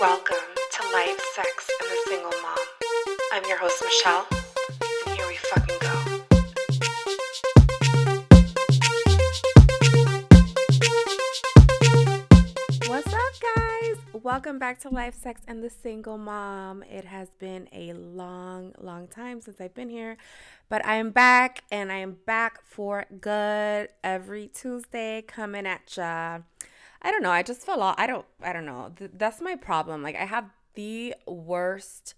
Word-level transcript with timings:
Welcome 0.00 0.36
to 0.72 0.92
Life, 0.94 1.20
Sex, 1.34 1.68
and 1.82 1.90
the 1.90 1.96
Single 2.08 2.32
Mom. 2.40 2.56
I'm 3.34 3.42
your 3.46 3.58
host, 3.58 3.84
Michelle, 3.84 4.26
and 5.06 5.14
here 5.14 5.26
we 5.28 5.36
fucking 5.36 5.76
go. 5.78 5.94
What's 12.88 13.12
up, 13.12 13.54
guys? 13.54 13.96
Welcome 14.22 14.58
back 14.58 14.80
to 14.80 14.88
Life, 14.88 15.16
Sex, 15.16 15.42
and 15.46 15.62
the 15.62 15.68
Single 15.68 16.16
Mom. 16.16 16.82
It 16.84 17.04
has 17.04 17.28
been 17.38 17.68
a 17.70 17.92
long, 17.92 18.72
long 18.80 19.06
time 19.06 19.42
since 19.42 19.60
I've 19.60 19.74
been 19.74 19.90
here, 19.90 20.16
but 20.70 20.82
I 20.86 20.94
am 20.94 21.10
back 21.10 21.64
and 21.70 21.92
I 21.92 21.96
am 21.96 22.16
back 22.24 22.62
for 22.64 23.04
good 23.20 23.90
every 24.02 24.48
Tuesday 24.48 25.20
coming 25.20 25.66
at 25.66 25.94
ya. 25.94 26.38
I 27.02 27.10
don't 27.10 27.22
know. 27.22 27.30
I 27.30 27.42
just 27.42 27.62
fell 27.62 27.82
off. 27.82 27.94
I 27.98 28.06
don't, 28.06 28.26
I 28.42 28.52
don't 28.52 28.66
know. 28.66 28.92
Th- 28.96 29.10
that's 29.14 29.40
my 29.40 29.56
problem. 29.56 30.02
Like, 30.02 30.16
I 30.16 30.24
have 30.24 30.50
the 30.74 31.14
worst 31.26 32.14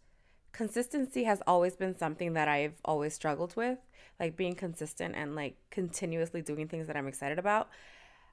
consistency 0.52 1.24
has 1.24 1.42
always 1.46 1.76
been 1.76 1.96
something 1.96 2.34
that 2.34 2.48
I've 2.48 2.80
always 2.84 3.14
struggled 3.14 3.56
with, 3.56 3.78
like 4.20 4.36
being 4.36 4.54
consistent 4.54 5.14
and 5.16 5.34
like 5.34 5.56
continuously 5.70 6.42
doing 6.42 6.68
things 6.68 6.86
that 6.86 6.96
I'm 6.96 7.08
excited 7.08 7.38
about. 7.38 7.68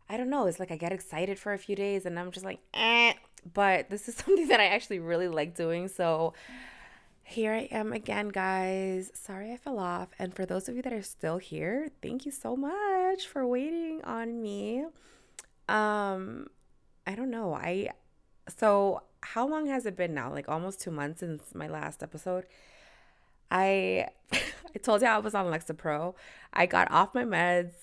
I 0.09 0.17
don't 0.17 0.29
know. 0.29 0.47
It's 0.47 0.59
like 0.59 0.71
I 0.71 0.75
get 0.75 0.91
excited 0.91 1.37
for 1.37 1.53
a 1.53 1.57
few 1.57 1.75
days 1.75 2.05
and 2.05 2.19
I'm 2.19 2.31
just 2.31 2.45
like, 2.45 2.59
eh. 2.73 3.13
But 3.53 3.89
this 3.89 4.09
is 4.09 4.15
something 4.25 4.47
that 4.49 4.59
I 4.59 4.67
actually 4.67 4.99
really 4.99 5.27
like 5.27 5.55
doing. 5.55 5.87
So 5.87 6.33
here 7.23 7.53
I 7.53 7.67
am 7.71 7.93
again, 7.93 8.29
guys. 8.29 9.11
Sorry 9.13 9.53
I 9.53 9.57
fell 9.57 9.79
off. 9.79 10.09
And 10.17 10.33
for 10.33 10.45
those 10.45 10.67
of 10.67 10.75
you 10.75 10.81
that 10.81 10.93
are 10.93 11.03
still 11.03 11.37
here, 11.37 11.89
thank 12.01 12.25
you 12.25 12.31
so 12.31 12.55
much 12.55 13.27
for 13.27 13.45
waiting 13.45 14.01
on 14.03 14.41
me. 14.41 14.85
Um, 15.69 16.47
I 17.05 17.15
don't 17.15 17.29
know. 17.29 17.53
I 17.53 17.89
so 18.47 19.03
how 19.21 19.47
long 19.47 19.67
has 19.67 19.85
it 19.85 19.95
been 19.95 20.13
now? 20.13 20.31
Like 20.31 20.49
almost 20.49 20.81
two 20.81 20.91
months 20.91 21.19
since 21.19 21.53
my 21.53 21.67
last 21.67 22.03
episode. 22.03 22.45
I 23.51 24.07
I 24.31 24.79
told 24.81 25.01
you 25.01 25.07
I 25.07 25.17
was 25.19 25.35
on 25.35 25.45
Lexapro. 25.47 26.15
I 26.53 26.65
got 26.65 26.91
off 26.91 27.15
my 27.15 27.23
meds 27.23 27.73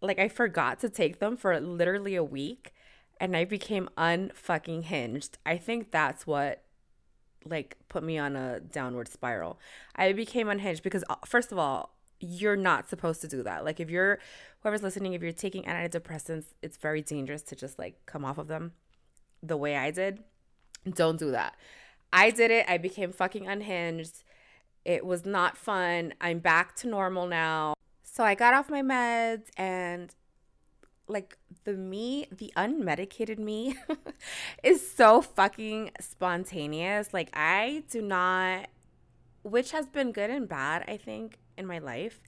like 0.00 0.18
I 0.18 0.28
forgot 0.28 0.80
to 0.80 0.88
take 0.88 1.18
them 1.18 1.36
for 1.36 1.58
literally 1.60 2.14
a 2.14 2.24
week 2.24 2.72
and 3.20 3.36
I 3.36 3.44
became 3.44 3.88
unfucking 3.98 4.84
hinged. 4.84 5.38
I 5.44 5.58
think 5.58 5.90
that's 5.90 6.26
what 6.26 6.62
like 7.44 7.76
put 7.88 8.02
me 8.02 8.18
on 8.18 8.36
a 8.36 8.60
downward 8.60 9.08
spiral. 9.08 9.58
I 9.94 10.12
became 10.12 10.48
unhinged 10.48 10.82
because 10.82 11.04
uh, 11.08 11.16
first 11.26 11.52
of 11.52 11.58
all, 11.58 11.94
you're 12.20 12.56
not 12.56 12.88
supposed 12.88 13.20
to 13.22 13.28
do 13.28 13.42
that. 13.42 13.64
Like 13.64 13.80
if 13.80 13.90
you're 13.90 14.18
whoever's 14.60 14.82
listening, 14.82 15.14
if 15.14 15.22
you're 15.22 15.32
taking 15.32 15.64
antidepressants, 15.64 16.44
it's 16.62 16.76
very 16.76 17.02
dangerous 17.02 17.42
to 17.44 17.56
just 17.56 17.78
like 17.78 18.04
come 18.06 18.24
off 18.24 18.38
of 18.38 18.48
them 18.48 18.72
the 19.42 19.56
way 19.56 19.76
I 19.76 19.90
did. 19.90 20.22
Don't 20.88 21.18
do 21.18 21.30
that. 21.30 21.56
I 22.12 22.30
did 22.30 22.50
it. 22.50 22.66
I 22.68 22.78
became 22.78 23.12
fucking 23.12 23.46
unhinged. 23.46 24.22
It 24.84 25.04
was 25.04 25.24
not 25.24 25.56
fun. 25.56 26.14
I'm 26.20 26.38
back 26.38 26.76
to 26.76 26.88
normal 26.88 27.26
now. 27.26 27.74
So 28.02 28.24
I 28.24 28.34
got 28.34 28.54
off 28.54 28.68
my 28.68 28.82
meds 28.82 29.48
and 29.56 30.14
like 31.06 31.38
the 31.64 31.74
me, 31.74 32.26
the 32.30 32.52
unmedicated 32.56 33.38
me 33.38 33.76
is 34.62 34.90
so 34.90 35.22
fucking 35.22 35.90
spontaneous. 36.00 37.14
Like 37.14 37.30
I 37.32 37.84
do 37.90 38.02
not 38.02 38.68
which 39.42 39.70
has 39.70 39.86
been 39.86 40.12
good 40.12 40.30
and 40.30 40.48
bad, 40.48 40.84
I 40.86 40.96
think, 40.96 41.38
in 41.60 41.66
my 41.66 41.78
life. 41.78 42.20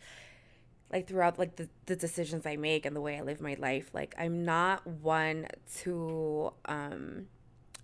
Like 0.92 1.08
throughout 1.08 1.38
like 1.38 1.56
the, 1.56 1.69
the 1.86 1.97
decisions 1.97 2.47
I 2.47 2.56
make 2.56 2.86
and 2.86 2.94
the 2.94 3.00
way 3.00 3.19
I 3.19 3.22
live 3.22 3.41
my 3.41 3.56
life. 3.58 3.91
Like 3.92 4.14
I'm 4.19 4.44
not 4.44 4.86
one 4.86 5.48
to 5.80 6.52
um 6.66 7.27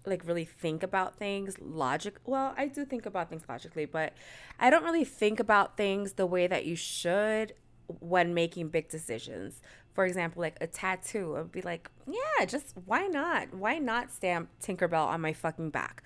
like 0.06 0.26
really 0.26 0.44
think 0.44 0.82
about 0.82 1.16
things 1.16 1.56
logic 1.60 2.16
well 2.24 2.54
i 2.56 2.66
do 2.66 2.84
think 2.84 3.06
about 3.06 3.28
things 3.28 3.42
logically 3.48 3.84
but 3.84 4.14
i 4.58 4.70
don't 4.70 4.84
really 4.84 5.04
think 5.04 5.38
about 5.38 5.76
things 5.76 6.14
the 6.14 6.24
way 6.26 6.46
that 6.46 6.64
you 6.64 6.74
should 6.74 7.52
when 8.00 8.34
making 8.34 8.68
big 8.68 8.88
decisions 8.88 9.60
for 9.92 10.04
example 10.04 10.40
like 10.40 10.56
a 10.60 10.66
tattoo 10.66 11.36
i'd 11.36 11.52
be 11.52 11.62
like 11.62 11.90
yeah 12.06 12.44
just 12.44 12.74
why 12.86 13.06
not 13.06 13.52
why 13.54 13.78
not 13.78 14.10
stamp 14.10 14.48
tinkerbell 14.62 15.06
on 15.06 15.20
my 15.20 15.32
fucking 15.32 15.70
back 15.70 16.02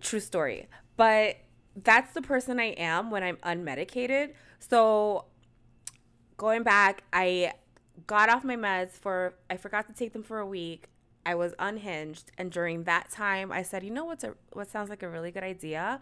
true 0.00 0.20
story 0.20 0.68
but 0.96 1.36
that's 1.76 2.12
the 2.14 2.22
person 2.22 2.60
i 2.60 2.72
am 2.72 3.10
when 3.10 3.22
i'm 3.22 3.36
unmedicated 3.38 4.32
so 4.58 5.24
going 6.36 6.62
back 6.62 7.02
i 7.12 7.52
got 8.06 8.28
off 8.28 8.44
my 8.44 8.56
meds 8.56 8.92
for 8.92 9.34
i 9.48 9.56
forgot 9.56 9.86
to 9.86 9.92
take 9.92 10.12
them 10.12 10.22
for 10.22 10.38
a 10.38 10.46
week 10.46 10.88
I 11.24 11.34
was 11.34 11.54
unhinged, 11.58 12.32
and 12.36 12.50
during 12.50 12.84
that 12.84 13.10
time, 13.10 13.52
I 13.52 13.62
said, 13.62 13.84
"You 13.84 13.90
know 13.90 14.04
what's 14.04 14.24
a 14.24 14.34
what 14.52 14.68
sounds 14.68 14.90
like 14.90 15.02
a 15.02 15.08
really 15.08 15.30
good 15.30 15.44
idea? 15.44 16.00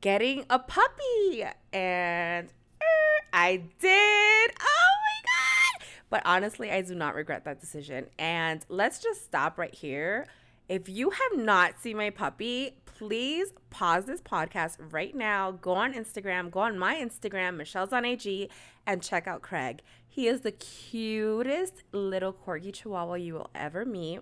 Getting 0.00 0.44
a 0.50 0.58
puppy." 0.58 1.44
And 1.72 2.48
er, 2.48 3.24
I 3.32 3.62
did. 3.80 4.50
Oh 4.60 4.94
my 5.04 5.22
god! 5.24 5.86
But 6.10 6.22
honestly, 6.26 6.70
I 6.70 6.82
do 6.82 6.94
not 6.94 7.14
regret 7.14 7.44
that 7.44 7.60
decision. 7.60 8.06
And 8.18 8.64
let's 8.68 8.98
just 8.98 9.24
stop 9.24 9.58
right 9.58 9.74
here. 9.74 10.26
If 10.68 10.88
you 10.88 11.10
have 11.10 11.38
not 11.38 11.80
seen 11.80 11.96
my 11.96 12.10
puppy, 12.10 12.76
please 12.98 13.52
pause 13.70 14.06
this 14.06 14.20
podcast 14.20 14.76
right 14.90 15.14
now. 15.14 15.52
Go 15.52 15.72
on 15.72 15.94
Instagram, 15.94 16.50
go 16.50 16.60
on 16.60 16.76
my 16.76 16.96
Instagram, 16.96 17.56
michellesonig, 17.56 18.48
and 18.86 19.02
check 19.02 19.28
out 19.28 19.40
Craig. 19.40 19.82
He 20.08 20.26
is 20.26 20.40
the 20.40 20.50
cutest 20.50 21.84
little 21.92 22.32
corgi 22.32 22.72
chihuahua 22.72 23.14
you 23.14 23.34
will 23.34 23.50
ever 23.54 23.84
meet. 23.84 24.20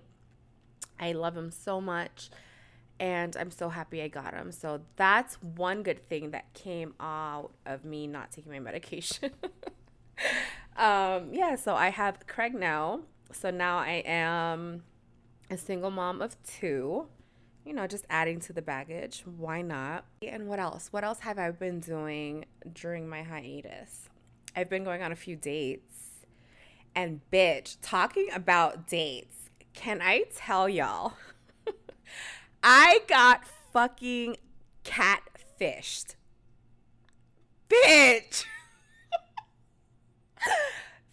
I 0.99 1.13
love 1.13 1.35
him 1.35 1.49
so 1.49 1.81
much 1.81 2.29
and 2.99 3.35
I'm 3.35 3.49
so 3.49 3.69
happy 3.69 4.01
I 4.03 4.09
got 4.09 4.35
him. 4.35 4.51
So 4.51 4.81
that's 4.95 5.41
one 5.41 5.81
good 5.81 6.07
thing 6.07 6.31
that 6.31 6.53
came 6.53 6.93
out 6.99 7.51
of 7.65 7.83
me 7.83 8.05
not 8.05 8.31
taking 8.31 8.51
my 8.51 8.59
medication. 8.71 9.31
um, 10.77 11.33
yeah, 11.33 11.55
so 11.55 11.73
I 11.73 11.89
have 11.89 12.27
Craig 12.27 12.53
now. 12.53 13.01
So 13.31 13.49
now 13.49 13.77
I 13.79 14.03
am 14.05 14.83
a 15.49 15.57
single 15.57 15.91
mom 15.91 16.21
of 16.21 16.35
two. 16.43 17.07
You 17.67 17.73
know, 17.73 17.85
just 17.85 18.05
adding 18.09 18.39
to 18.41 18.53
the 18.53 18.61
baggage. 18.61 19.23
Why 19.25 19.61
not? 19.61 20.05
And 20.25 20.47
what 20.47 20.59
else? 20.59 20.87
What 20.91 21.03
else 21.03 21.19
have 21.19 21.37
I 21.37 21.51
been 21.51 21.81
doing 21.81 22.45
during 22.73 23.09
my 23.09 23.23
hiatus? 23.23 24.07
I've 24.55 24.69
been 24.69 24.85
going 24.85 25.03
on 25.03 25.11
a 25.11 25.17
few 25.17 25.35
dates. 25.35 26.25
And 26.95 27.19
bitch, 27.31 27.77
talking 27.81 28.29
about 28.33 28.87
dates 28.87 29.37
can 29.77 30.01
I 30.01 30.25
tell 30.35 30.67
y'all? 30.67 31.13
I 32.63 33.01
got 33.07 33.41
fucking 33.71 34.37
catfished. 34.83 36.15
Bitch. 37.69 38.45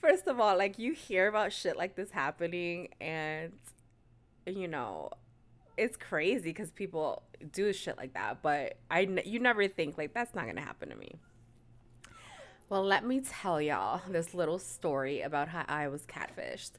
First 0.01 0.27
of 0.27 0.41
all, 0.41 0.57
like 0.57 0.79
you 0.79 0.95
hear 0.95 1.29
about 1.29 1.53
shit 1.53 1.77
like 1.77 1.95
this 1.95 2.11
happening 2.11 2.89
and 3.03 3.53
you 4.47 4.67
know, 4.67 5.11
it's 5.77 5.97
crazy 5.97 6.53
cuz 6.53 6.71
people 6.71 7.23
do 7.53 7.73
shit 7.73 7.97
like 7.97 8.15
that, 8.15 8.43
but 8.43 8.79
I 8.91 9.01
you 9.25 9.39
never 9.39 9.67
think 9.69 9.99
like 9.99 10.15
that's 10.15 10.35
not 10.35 10.47
to 10.55 10.61
happen 10.61 10.91
to 10.91 10.97
me. 10.97 11.19
Well, 12.69 12.83
let 12.83 13.05
me 13.05 13.21
tell 13.21 13.61
y'all 13.61 14.01
this 14.09 14.35
little 14.35 14.59
story 14.59 15.21
about 15.21 15.49
how 15.49 15.65
I 15.69 15.89
was 15.89 16.07
catfished. 16.07 16.73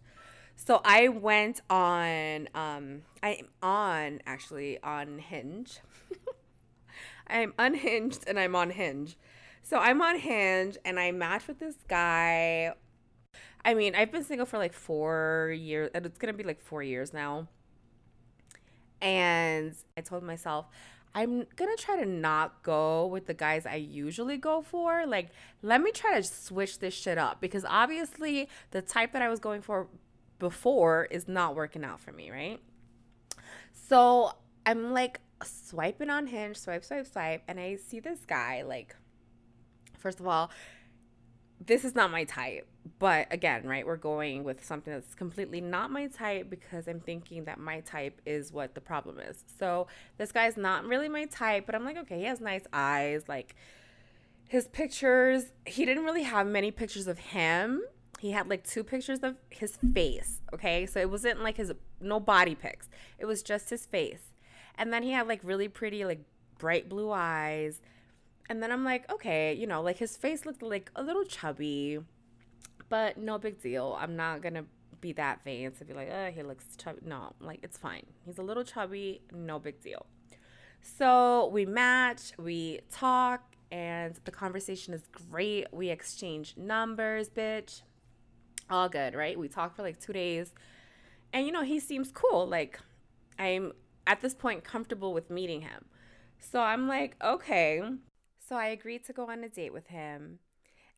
So 0.56 0.82
I 0.84 1.10
went 1.10 1.62
on 1.70 2.50
um 2.56 3.04
I'm 3.22 3.50
on 3.62 4.22
actually 4.26 4.82
on 4.82 5.20
Hinge. 5.20 5.80
I'm 7.28 7.54
unhinged 7.60 8.24
and 8.28 8.40
I'm 8.40 8.56
on 8.56 8.72
Hinge. 8.72 9.18
So 9.62 9.78
I'm 9.78 10.02
on 10.02 10.20
Hinge 10.20 10.78
and 10.86 11.00
I 11.00 11.12
matched 11.12 11.48
with 11.48 11.60
this 11.60 11.76
guy. 11.88 12.74
I 13.64 13.74
mean, 13.74 13.96
I've 13.96 14.12
been 14.12 14.24
single 14.24 14.46
for 14.46 14.60
like 14.60 14.74
4 14.74 15.54
years 15.58 15.90
and 15.94 16.06
it's 16.06 16.20
going 16.20 16.32
to 16.32 16.38
be 16.38 16.44
like 16.44 16.62
4 16.62 16.84
years 16.84 17.14
now. 17.14 17.48
And 19.02 19.74
I 19.98 20.02
told 20.02 20.24
myself 20.24 20.68
I'm 21.16 21.46
gonna 21.56 21.78
try 21.78 21.98
to 21.98 22.06
not 22.06 22.62
go 22.62 23.06
with 23.06 23.26
the 23.26 23.34
guys 23.34 23.66
I 23.66 23.76
usually 23.76 24.38
go 24.38 24.62
for. 24.62 25.06
Like, 25.08 25.30
let 25.62 25.82
me 25.82 25.92
try 25.92 26.20
to 26.20 26.24
switch 26.24 26.80
this 26.80 26.94
shit 26.94 27.18
up 27.18 27.40
because 27.40 27.64
obviously 27.64 28.50
the 28.72 28.82
type 28.82 29.14
that 29.14 29.22
I 29.22 29.30
was 29.30 29.40
going 29.40 29.62
for 29.62 29.88
before 30.40 31.08
is 31.10 31.28
not 31.28 31.56
working 31.56 31.86
out 31.86 32.02
for 32.02 32.12
me, 32.12 32.30
right? 32.30 32.60
So 33.72 34.34
I'm 34.66 34.92
like 34.92 35.22
swiping 35.42 36.10
on 36.10 36.28
Hinge, 36.28 36.58
swipe, 36.58 36.84
swipe, 36.84 37.08
swipe, 37.08 37.44
and 37.48 37.62
I 37.62 37.78
see 37.78 38.02
this 38.02 38.20
guy. 38.28 38.64
Like, 38.64 38.96
first 39.98 40.20
of 40.20 40.28
all, 40.28 40.52
this 41.66 41.86
is 41.86 41.96
not 41.96 42.12
my 42.12 42.26
type. 42.26 42.68
But 43.00 43.28
again, 43.32 43.68
right, 43.68 43.86
we're 43.86 43.98
going 43.98 44.44
with 44.44 44.64
something 44.64 44.94
that's 44.94 45.16
completely 45.16 45.60
not 45.60 45.90
my 45.90 46.08
type 46.08 46.50
because 46.50 46.88
I'm 46.88 47.00
thinking 47.00 47.46
that 47.46 47.60
my 47.60 47.80
type 47.82 48.22
is 48.26 48.52
what 48.52 48.76
the 48.76 48.82
problem 48.82 49.20
is. 49.20 49.44
So 49.60 49.88
this 50.18 50.32
guy's 50.32 50.56
not 50.56 50.86
really 50.86 51.10
my 51.10 51.26
type, 51.26 51.66
but 51.66 51.74
I'm 51.74 51.84
like, 51.84 51.98
okay, 51.98 52.20
he 52.20 52.26
has 52.26 52.40
nice 52.40 52.66
eyes. 52.72 53.24
Like, 53.28 53.56
his 54.48 54.68
pictures, 54.68 55.46
he 55.66 55.86
didn't 55.86 56.04
really 56.04 56.24
have 56.24 56.46
many 56.46 56.72
pictures 56.72 57.08
of 57.08 57.18
him 57.20 57.82
he 58.20 58.32
had 58.32 58.50
like 58.50 58.66
two 58.66 58.82
pictures 58.84 59.20
of 59.24 59.36
his 59.50 59.78
face 59.94 60.42
okay 60.54 60.86
so 60.86 61.00
it 61.02 61.10
wasn't 61.10 61.42
like 61.44 61.58
his 61.58 61.74
no 62.00 62.18
body 62.18 62.56
pics 62.56 62.88
it 63.20 63.26
was 63.26 63.44
just 63.44 63.70
his 63.70 63.86
face 63.86 64.32
And 64.78 64.92
then 64.92 65.04
he 65.04 65.12
had 65.12 65.28
like 65.28 65.40
really 65.44 65.68
pretty, 65.68 66.06
like 66.06 66.22
bright 66.58 66.90
blue 66.90 67.12
eyes. 67.12 67.82
And 68.50 68.62
then 68.62 68.72
I'm 68.72 68.84
like, 68.84 69.10
okay, 69.12 69.54
you 69.54 69.68
know, 69.68 69.82
like 69.82 69.98
his 69.98 70.18
face 70.18 70.46
looked 70.46 70.62
like 70.62 70.92
a 70.96 71.04
little 71.04 71.24
chubby, 71.24 72.00
but 72.90 73.18
no 73.18 73.38
big 73.38 73.62
deal. 73.62 73.98
I'm 74.00 74.16
not 74.16 74.42
gonna 74.42 74.66
be 75.02 75.14
that 75.14 75.44
vain 75.44 75.72
to 75.74 75.86
be 75.86 75.94
like, 75.94 76.10
oh, 76.12 76.32
he 76.34 76.44
looks 76.44 76.66
chubby. 76.78 77.00
No, 77.06 77.34
like 77.40 77.60
it's 77.64 77.78
fine. 77.78 78.06
He's 78.26 78.38
a 78.38 78.44
little 78.44 78.64
chubby, 78.64 79.22
no 79.34 79.60
big 79.60 79.82
deal. 79.82 80.06
So 80.82 81.48
we 81.48 81.66
match, 81.66 82.32
we 82.38 82.82
talk, 82.92 83.56
and 83.72 84.20
the 84.24 84.32
conversation 84.32 84.94
is 84.94 85.04
great. 85.30 85.68
We 85.72 85.90
exchange 85.90 86.56
numbers, 86.58 87.30
bitch. 87.30 87.82
All 88.70 88.90
good, 88.90 89.16
right? 89.16 89.38
We 89.38 89.48
talk 89.48 89.76
for 89.76 89.82
like 89.82 90.00
two 90.00 90.14
days. 90.14 90.54
And 91.34 91.46
you 91.46 91.52
know, 91.52 91.64
he 91.64 91.80
seems 91.80 92.12
cool. 92.12 92.48
Like, 92.48 92.80
I'm 93.38 93.74
at 94.08 94.22
this 94.22 94.34
point 94.34 94.64
comfortable 94.64 95.14
with 95.14 95.30
meeting 95.30 95.62
him. 95.62 95.86
So 96.40 96.62
I'm 96.62 96.88
like, 96.88 97.16
okay. 97.24 97.82
So 98.40 98.56
I 98.56 98.68
agreed 98.68 99.04
to 99.06 99.14
go 99.14 99.30
on 99.30 99.44
a 99.44 99.50
date 99.50 99.74
with 99.74 99.88
him. 99.88 100.40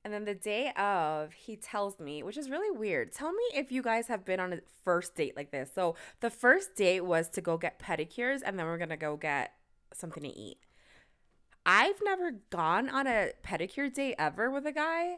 And 0.07 0.13
then 0.13 0.24
the 0.24 0.36
day 0.36 0.71
of, 0.77 1.33
he 1.33 1.57
tells 1.57 2.00
me, 2.00 2.24
which 2.24 2.38
is 2.38 2.50
really 2.50 2.71
weird. 2.71 3.12
Tell 3.12 3.33
me 3.33 3.44
if 3.54 3.74
you 3.74 3.81
guys 3.81 4.07
have 4.07 4.24
been 4.24 4.39
on 4.39 4.54
a 4.54 4.59
first 4.86 5.15
date 5.15 5.36
like 5.36 5.51
this. 5.51 5.69
So 5.75 5.98
the 6.21 6.30
first 6.30 6.77
date 6.77 7.01
was 7.01 7.27
to 7.31 7.42
go 7.42 7.57
get 7.57 7.77
pedicures, 7.77 8.39
and 8.45 8.57
then 8.57 8.68
we're 8.68 8.77
gonna 8.77 8.95
go 8.95 9.18
get 9.18 9.51
something 9.94 10.24
to 10.24 10.30
eat. 10.30 10.59
I've 11.65 12.00
never 12.06 12.31
gone 12.50 12.88
on 12.88 13.06
a 13.06 13.31
pedicure 13.45 13.94
date 13.94 14.15
ever 14.18 14.50
with 14.50 14.65
a 14.65 14.71
guy, 14.71 15.18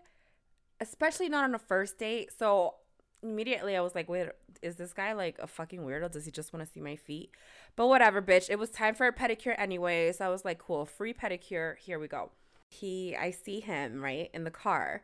especially 0.82 1.30
not 1.30 1.44
on 1.44 1.54
a 1.54 1.60
first 1.60 2.00
date. 2.00 2.32
So 2.36 2.74
immediately 3.22 3.78
I 3.78 3.82
was 3.82 3.94
like, 3.94 4.10
wait, 4.10 4.30
is 4.64 4.78
this 4.78 4.92
guy 4.92 5.14
like 5.14 5.38
a 5.38 5.46
fucking 5.46 5.82
weirdo? 5.82 6.12
Does 6.12 6.26
he 6.26 6.32
just 6.32 6.52
want 6.52 6.66
to 6.66 6.74
see 6.74 6.82
my 6.82 6.96
feet? 6.96 7.30
But 7.76 7.90
whatever, 7.90 8.24
bitch. 8.24 8.50
It 8.50 8.58
was 8.58 8.72
time 8.72 8.96
for 8.96 9.06
a 9.06 9.14
pedicure 9.14 9.54
anyway. 9.56 10.12
So 10.14 10.26
I 10.26 10.30
was 10.30 10.44
like, 10.44 10.58
cool, 10.58 10.88
free 10.88 11.14
pedicure. 11.14 11.78
Here 11.78 12.00
we 12.00 12.08
go. 12.08 12.32
He, 12.70 13.16
I 13.16 13.32
see 13.32 13.60
him 13.60 14.02
right 14.02 14.30
in 14.34 14.44
the 14.44 14.52
car 14.52 15.04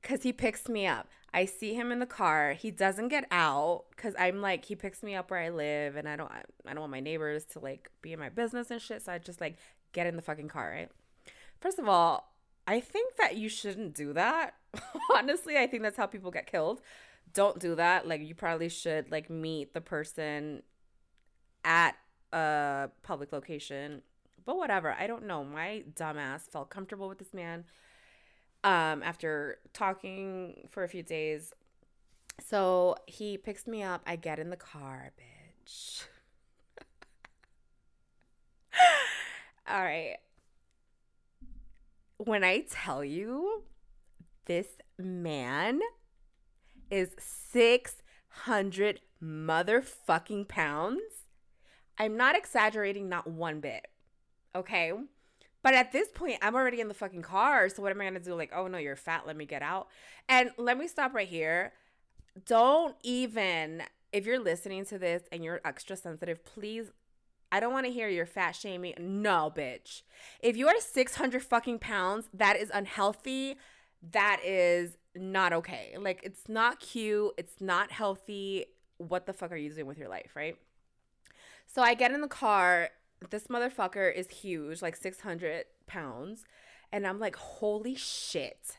because 0.00 0.22
he 0.22 0.32
picks 0.32 0.68
me 0.68 0.86
up. 0.86 1.08
I 1.34 1.44
see 1.46 1.74
him 1.74 1.92
in 1.92 1.98
the 1.98 2.06
car. 2.06 2.52
He 2.52 2.70
doesn't 2.70 3.08
get 3.08 3.26
out 3.30 3.84
because 3.90 4.14
I'm 4.18 4.40
like, 4.40 4.64
he 4.64 4.74
picks 4.74 5.02
me 5.02 5.14
up 5.14 5.30
where 5.30 5.40
I 5.40 5.48
live, 5.48 5.96
and 5.96 6.08
I 6.08 6.16
don't, 6.16 6.30
I 6.30 6.42
don't 6.66 6.80
want 6.80 6.90
my 6.90 7.00
neighbors 7.00 7.44
to 7.52 7.60
like 7.60 7.90
be 8.02 8.12
in 8.12 8.18
my 8.18 8.28
business 8.28 8.70
and 8.70 8.82
shit. 8.82 9.02
So 9.02 9.12
I 9.12 9.18
just 9.18 9.40
like 9.40 9.56
get 9.92 10.06
in 10.06 10.16
the 10.16 10.22
fucking 10.22 10.48
car, 10.48 10.70
right? 10.70 10.90
First 11.60 11.78
of 11.78 11.88
all, 11.88 12.32
I 12.66 12.80
think 12.80 13.16
that 13.16 13.36
you 13.36 13.48
shouldn't 13.48 13.94
do 13.94 14.12
that. 14.12 14.54
Honestly, 15.14 15.56
I 15.56 15.66
think 15.66 15.82
that's 15.82 15.96
how 15.96 16.06
people 16.06 16.30
get 16.30 16.46
killed. 16.46 16.82
Don't 17.32 17.58
do 17.58 17.74
that. 17.76 18.06
Like 18.06 18.20
you 18.20 18.34
probably 18.34 18.68
should 18.68 19.10
like 19.10 19.30
meet 19.30 19.72
the 19.72 19.80
person 19.80 20.62
at 21.64 21.96
a 22.32 22.90
public 23.02 23.32
location. 23.32 24.02
But 24.44 24.56
whatever. 24.56 24.92
I 24.98 25.06
don't 25.06 25.26
know. 25.26 25.44
My 25.44 25.84
dumbass 25.94 26.42
felt 26.42 26.70
comfortable 26.70 27.08
with 27.08 27.18
this 27.18 27.34
man 27.34 27.64
um 28.64 29.02
after 29.02 29.58
talking 29.72 30.68
for 30.70 30.84
a 30.84 30.88
few 30.88 31.02
days. 31.02 31.52
So 32.40 32.96
he 33.06 33.36
picks 33.38 33.66
me 33.66 33.82
up. 33.82 34.02
I 34.06 34.16
get 34.16 34.38
in 34.38 34.50
the 34.50 34.56
car, 34.56 35.12
bitch. 35.18 36.04
All 39.68 39.82
right. 39.82 40.16
When 42.18 42.44
I 42.44 42.64
tell 42.70 43.04
you 43.04 43.64
this 44.46 44.68
man 44.98 45.80
is 46.90 47.10
600 47.18 49.00
motherfucking 49.22 50.48
pounds, 50.48 51.00
I'm 51.98 52.16
not 52.16 52.36
exaggerating, 52.36 53.08
not 53.08 53.26
one 53.26 53.60
bit. 53.60 53.86
Okay. 54.54 54.92
But 55.62 55.74
at 55.74 55.92
this 55.92 56.08
point, 56.08 56.38
I'm 56.42 56.54
already 56.54 56.80
in 56.80 56.88
the 56.88 56.94
fucking 56.94 57.22
car. 57.22 57.68
So 57.68 57.82
what 57.82 57.92
am 57.92 58.00
I 58.00 58.04
going 58.04 58.14
to 58.14 58.20
do? 58.20 58.34
Like, 58.34 58.52
oh 58.54 58.66
no, 58.66 58.78
you're 58.78 58.96
fat. 58.96 59.26
Let 59.26 59.36
me 59.36 59.46
get 59.46 59.62
out. 59.62 59.88
And 60.28 60.50
let 60.58 60.76
me 60.76 60.88
stop 60.88 61.14
right 61.14 61.28
here. 61.28 61.72
Don't 62.46 62.96
even, 63.02 63.82
if 64.12 64.26
you're 64.26 64.40
listening 64.40 64.84
to 64.86 64.98
this 64.98 65.22
and 65.30 65.44
you're 65.44 65.60
extra 65.64 65.96
sensitive, 65.96 66.44
please 66.44 66.90
I 67.52 67.60
don't 67.60 67.72
want 67.74 67.84
to 67.84 67.92
hear 67.92 68.08
your 68.08 68.24
fat 68.24 68.52
shaming. 68.52 68.94
No, 68.98 69.52
bitch. 69.54 70.00
If 70.40 70.56
you 70.56 70.68
are 70.68 70.80
600 70.80 71.42
fucking 71.42 71.80
pounds, 71.80 72.30
that 72.32 72.56
is 72.56 72.70
unhealthy. 72.72 73.56
That 74.10 74.40
is 74.42 74.96
not 75.14 75.52
okay. 75.52 75.94
Like, 76.00 76.20
it's 76.22 76.48
not 76.48 76.80
cute. 76.80 77.32
It's 77.36 77.60
not 77.60 77.92
healthy. 77.92 78.64
What 78.96 79.26
the 79.26 79.34
fuck 79.34 79.52
are 79.52 79.56
you 79.56 79.70
doing 79.70 79.86
with 79.86 79.98
your 79.98 80.08
life, 80.08 80.30
right? 80.34 80.56
So 81.66 81.82
I 81.82 81.92
get 81.92 82.10
in 82.10 82.22
the 82.22 82.26
car. 82.26 82.88
This 83.30 83.46
motherfucker 83.48 84.14
is 84.14 84.28
huge, 84.28 84.82
like 84.82 84.96
600 84.96 85.64
pounds. 85.86 86.44
And 86.92 87.06
I'm 87.06 87.18
like, 87.18 87.36
holy 87.36 87.94
shit. 87.94 88.78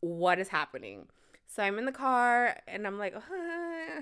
What 0.00 0.38
is 0.38 0.48
happening? 0.48 1.06
So 1.46 1.62
I'm 1.62 1.78
in 1.78 1.84
the 1.84 1.92
car 1.92 2.56
and 2.66 2.86
I'm 2.86 2.98
like, 2.98 3.14
oh, 3.16 3.20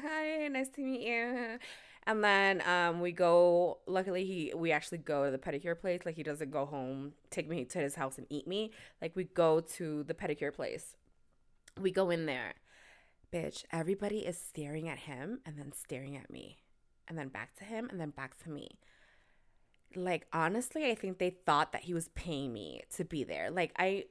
hi, 0.03 0.49
nice 0.49 0.69
to 0.71 0.81
meet 0.81 1.03
you. 1.03 1.59
And 2.05 2.25
then 2.25 2.63
um, 2.67 3.01
we 3.01 3.13
go. 3.13 3.79
Luckily, 3.87 4.25
he 4.25 4.53
we 4.57 4.73
actually 4.73 4.99
go 4.99 5.25
to 5.25 5.31
the 5.31 5.39
pedicure 5.39 5.79
place. 5.79 6.01
Like 6.05 6.17
he 6.17 6.25
doesn't 6.25 6.51
go 6.51 6.67
home, 6.67 7.13
take 7.31 7.49
me 7.49 7.65
to 7.67 7.79
his 7.79 7.95
house 7.95 8.19
and 8.19 8.27
eat 8.29 8.49
me. 8.49 8.73
Like 9.01 9.15
we 9.15 9.25
go 9.25 9.61
to 9.61 10.03
the 10.03 10.15
pedicure 10.15 10.53
place. 10.53 10.97
We 11.81 11.93
go 11.93 12.11
in 12.11 12.27
there, 12.27 12.55
bitch. 13.33 13.65
Everybody 13.71 14.19
is 14.19 14.37
staring 14.37 14.89
at 14.89 15.01
him 15.01 15.41
and 15.47 15.57
then 15.57 15.71
staring 15.73 16.17
at 16.17 16.29
me, 16.29 16.59
and 17.07 17.17
then 17.17 17.29
back 17.29 17.55
to 17.59 17.65
him 17.65 17.89
and 17.89 18.01
then 18.01 18.11
back 18.11 18.37
to 18.43 18.51
me. 18.51 18.79
Like 19.97 20.27
honestly, 20.33 20.91
I 20.91 20.95
think 20.95 21.19
they 21.19 21.31
thought 21.31 21.73
that 21.73 21.83
he 21.83 21.95
was 21.95 22.09
paying 22.09 22.53
me 22.53 22.83
to 22.97 23.05
be 23.05 23.25
there. 23.25 23.51
Like 23.51 23.73
I 23.79 24.05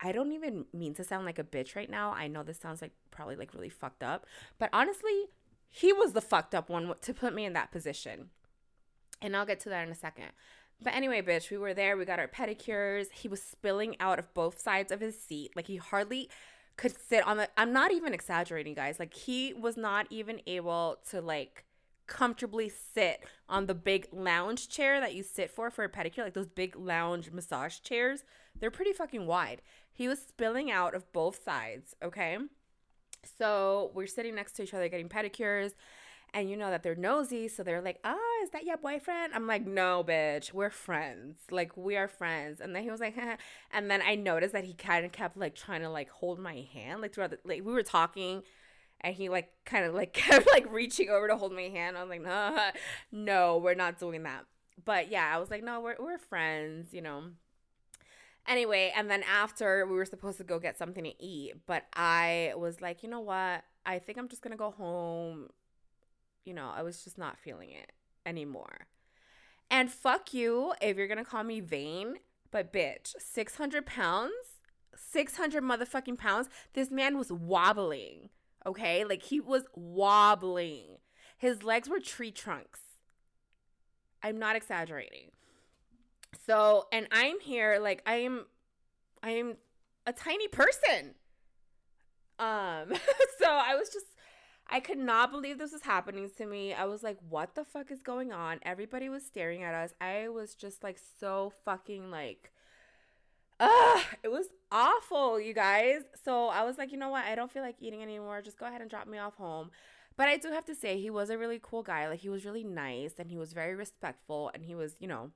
I 0.00 0.12
don't 0.12 0.32
even 0.32 0.66
mean 0.72 0.94
to 0.94 1.04
sound 1.04 1.24
like 1.24 1.38
a 1.38 1.44
bitch 1.44 1.74
right 1.74 1.90
now. 1.90 2.12
I 2.12 2.28
know 2.28 2.42
this 2.42 2.58
sounds 2.58 2.82
like 2.82 2.92
probably 3.10 3.36
like 3.36 3.54
really 3.54 3.68
fucked 3.68 4.02
up, 4.02 4.26
but 4.58 4.70
honestly, 4.72 5.26
he 5.70 5.92
was 5.92 6.12
the 6.12 6.20
fucked 6.20 6.54
up 6.54 6.68
one 6.68 6.94
to 7.00 7.14
put 7.14 7.34
me 7.34 7.44
in 7.44 7.52
that 7.54 7.72
position. 7.72 8.30
And 9.22 9.36
I'll 9.36 9.46
get 9.46 9.60
to 9.60 9.68
that 9.70 9.86
in 9.86 9.92
a 9.92 9.96
second. 9.96 10.28
But 10.82 10.94
anyway, 10.94 11.22
bitch, 11.22 11.50
we 11.50 11.56
were 11.56 11.74
there. 11.74 11.96
We 11.96 12.04
got 12.04 12.18
our 12.18 12.28
pedicures. 12.28 13.06
He 13.12 13.28
was 13.28 13.42
spilling 13.42 13.96
out 13.98 14.18
of 14.18 14.32
both 14.34 14.60
sides 14.60 14.92
of 14.92 15.00
his 15.00 15.18
seat. 15.18 15.52
Like 15.56 15.66
he 15.66 15.76
hardly 15.76 16.28
could 16.76 16.94
sit 17.00 17.26
on 17.26 17.38
the 17.38 17.48
I'm 17.56 17.72
not 17.72 17.92
even 17.92 18.12
exaggerating, 18.12 18.74
guys. 18.74 18.98
Like 18.98 19.14
he 19.14 19.54
was 19.54 19.76
not 19.76 20.06
even 20.10 20.40
able 20.46 20.98
to 21.10 21.20
like 21.20 21.65
comfortably 22.06 22.68
sit 22.68 23.20
on 23.48 23.66
the 23.66 23.74
big 23.74 24.08
lounge 24.12 24.68
chair 24.68 25.00
that 25.00 25.14
you 25.14 25.22
sit 25.22 25.50
for 25.50 25.70
for 25.70 25.84
a 25.84 25.88
pedicure, 25.88 26.24
like 26.24 26.34
those 26.34 26.46
big 26.48 26.76
lounge 26.76 27.30
massage 27.32 27.80
chairs. 27.80 28.24
They're 28.58 28.70
pretty 28.70 28.92
fucking 28.92 29.26
wide. 29.26 29.62
He 29.92 30.08
was 30.08 30.18
spilling 30.20 30.70
out 30.70 30.94
of 30.94 31.12
both 31.12 31.42
sides, 31.42 31.94
okay? 32.02 32.38
So 33.38 33.90
we're 33.94 34.06
sitting 34.06 34.34
next 34.34 34.52
to 34.52 34.62
each 34.62 34.74
other 34.74 34.88
getting 34.88 35.08
pedicures. 35.08 35.72
And 36.34 36.50
you 36.50 36.56
know 36.56 36.70
that 36.70 36.82
they're 36.82 36.96
nosy, 36.96 37.48
so 37.48 37.62
they're 37.62 37.80
like, 37.80 37.98
"Oh, 38.04 38.40
is 38.44 38.50
that 38.50 38.64
your 38.64 38.76
boyfriend?" 38.76 39.32
I'm 39.32 39.46
like, 39.46 39.64
"No, 39.64 40.04
bitch, 40.06 40.52
we're 40.52 40.70
friends. 40.70 41.38
Like 41.50 41.76
we 41.76 41.96
are 41.96 42.08
friends." 42.08 42.60
And 42.60 42.74
then 42.74 42.82
he 42.82 42.90
was 42.90 43.00
like, 43.00 43.16
and 43.72 43.90
then 43.90 44.02
I 44.02 44.16
noticed 44.16 44.52
that 44.52 44.64
he 44.64 44.74
kind 44.74 45.06
of 45.06 45.12
kept 45.12 45.36
like 45.36 45.54
trying 45.54 45.82
to 45.82 45.88
like 45.88 46.10
hold 46.10 46.38
my 46.38 46.66
hand, 46.74 47.00
like 47.00 47.14
throughout 47.14 47.30
the 47.30 47.38
like 47.44 47.64
we 47.64 47.72
were 47.72 47.82
talking, 47.82 48.42
and 49.00 49.14
he 49.14 49.28
like 49.28 49.50
kind 49.64 49.84
of 49.84 49.94
like 49.94 50.12
kept 50.12 50.46
like 50.52 50.70
reaching 50.72 51.08
over 51.08 51.28
to 51.28 51.36
hold 51.36 51.52
my 51.52 51.62
hand. 51.62 51.96
I 51.96 52.02
was 52.02 52.10
like, 52.10 52.22
"No, 52.22 52.70
no, 53.12 53.58
we're 53.58 53.74
not 53.74 53.98
doing 53.98 54.22
that." 54.24 54.44
But 54.84 55.10
yeah, 55.10 55.30
I 55.32 55.38
was 55.38 55.50
like, 55.50 55.64
"No, 55.64 55.80
we're 55.80 55.96
we're 55.98 56.18
friends," 56.18 56.92
you 56.92 57.02
know. 57.02 57.24
Anyway, 58.48 58.92
and 58.94 59.10
then 59.10 59.24
after 59.24 59.86
we 59.86 59.96
were 59.96 60.04
supposed 60.04 60.38
to 60.38 60.44
go 60.44 60.58
get 60.60 60.78
something 60.78 61.02
to 61.02 61.22
eat, 61.22 61.54
but 61.66 61.84
I 61.96 62.52
was 62.56 62.80
like, 62.80 63.02
you 63.02 63.08
know 63.08 63.20
what? 63.20 63.64
I 63.84 63.98
think 63.98 64.18
I'm 64.18 64.28
just 64.28 64.42
gonna 64.42 64.56
go 64.56 64.70
home. 64.70 65.48
You 66.44 66.54
know, 66.54 66.70
I 66.74 66.82
was 66.82 67.02
just 67.02 67.18
not 67.18 67.38
feeling 67.38 67.70
it 67.70 67.90
anymore. 68.24 68.86
And 69.68 69.90
fuck 69.90 70.32
you 70.32 70.74
if 70.80 70.96
you're 70.96 71.08
gonna 71.08 71.24
call 71.24 71.42
me 71.42 71.60
vain, 71.60 72.18
but 72.52 72.72
bitch, 72.72 73.14
600 73.18 73.84
pounds, 73.84 74.32
600 74.94 75.62
motherfucking 75.62 76.18
pounds. 76.18 76.48
This 76.74 76.90
man 76.90 77.18
was 77.18 77.32
wobbling, 77.32 78.30
okay? 78.66 79.04
Like 79.04 79.22
he 79.22 79.40
was 79.40 79.64
wobbling. 79.74 80.98
His 81.38 81.62
legs 81.62 81.88
were 81.88 82.00
tree 82.00 82.30
trunks. 82.30 82.80
I'm 84.22 84.38
not 84.38 84.56
exaggerating. 84.56 85.30
So, 86.46 86.86
and 86.92 87.06
I'm 87.12 87.40
here 87.40 87.78
like 87.80 88.02
I'm 88.06 88.46
I'm 89.22 89.56
a 90.06 90.12
tiny 90.12 90.48
person. 90.48 91.14
Um 92.38 92.92
so 93.38 93.46
I 93.48 93.76
was 93.76 93.88
just 93.90 94.06
I 94.68 94.80
could 94.80 94.98
not 94.98 95.30
believe 95.30 95.58
this 95.58 95.72
was 95.72 95.82
happening 95.82 96.28
to 96.38 96.46
me. 96.46 96.74
I 96.74 96.86
was 96.86 97.02
like, 97.04 97.18
what 97.28 97.54
the 97.54 97.64
fuck 97.64 97.92
is 97.92 98.02
going 98.02 98.32
on? 98.32 98.58
Everybody 98.62 99.08
was 99.08 99.24
staring 99.24 99.62
at 99.62 99.74
us. 99.74 99.94
I 100.00 100.28
was 100.28 100.54
just 100.54 100.82
like 100.82 100.98
so 101.20 101.52
fucking 101.64 102.10
like 102.10 102.52
Ugh, 103.58 104.02
it 104.22 104.28
was 104.28 104.48
awful, 104.70 105.40
you 105.40 105.54
guys. 105.54 106.02
So 106.24 106.48
I 106.48 106.64
was 106.64 106.78
like, 106.78 106.92
you 106.92 106.98
know 106.98 107.08
what? 107.08 107.24
I 107.24 107.34
don't 107.34 107.50
feel 107.50 107.62
like 107.62 107.76
eating 107.80 108.02
anymore. 108.02 108.42
Just 108.42 108.58
go 108.58 108.66
ahead 108.66 108.80
and 108.80 108.90
drop 108.90 109.06
me 109.06 109.18
off 109.18 109.34
home. 109.34 109.70
But 110.16 110.28
I 110.28 110.36
do 110.38 110.50
have 110.50 110.64
to 110.66 110.74
say, 110.74 110.98
he 110.98 111.10
was 111.10 111.28
a 111.28 111.36
really 111.36 111.60
cool 111.62 111.82
guy. 111.82 112.08
Like, 112.08 112.20
he 112.20 112.28
was 112.28 112.44
really 112.44 112.64
nice 112.64 113.14
and 113.18 113.30
he 113.30 113.36
was 113.36 113.52
very 113.52 113.74
respectful. 113.74 114.50
And 114.54 114.64
he 114.64 114.74
was, 114.74 114.96
you 114.98 115.08
know, 115.08 115.30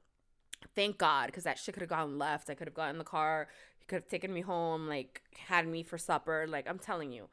thank 0.75 0.97
God, 0.99 1.27
because 1.27 1.45
that 1.45 1.59
shit 1.59 1.75
could 1.75 1.83
have 1.83 1.91
gone 1.91 2.19
left. 2.19 2.49
I 2.49 2.55
could 2.55 2.67
have 2.67 2.75
gotten 2.75 2.95
in 2.95 2.99
the 2.99 3.05
car. 3.05 3.49
He 3.79 3.87
could 3.87 3.97
have 3.97 4.09
taken 4.09 4.33
me 4.33 4.41
home, 4.41 4.89
like, 4.89 5.23
had 5.49 5.67
me 5.67 5.83
for 5.83 5.99
supper. 5.99 6.47
Like, 6.49 6.69
I'm 6.69 6.79
telling 6.79 7.13
you. 7.13 7.29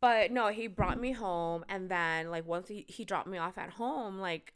But 0.00 0.32
no, 0.32 0.48
he 0.48 0.66
brought 0.66 0.98
me 0.98 1.12
home. 1.12 1.64
And 1.68 1.90
then, 1.90 2.30
like, 2.30 2.46
once 2.46 2.68
he, 2.68 2.86
he 2.88 3.04
dropped 3.04 3.28
me 3.28 3.38
off 3.38 3.58
at 3.58 3.70
home, 3.70 4.18
like, 4.18 4.54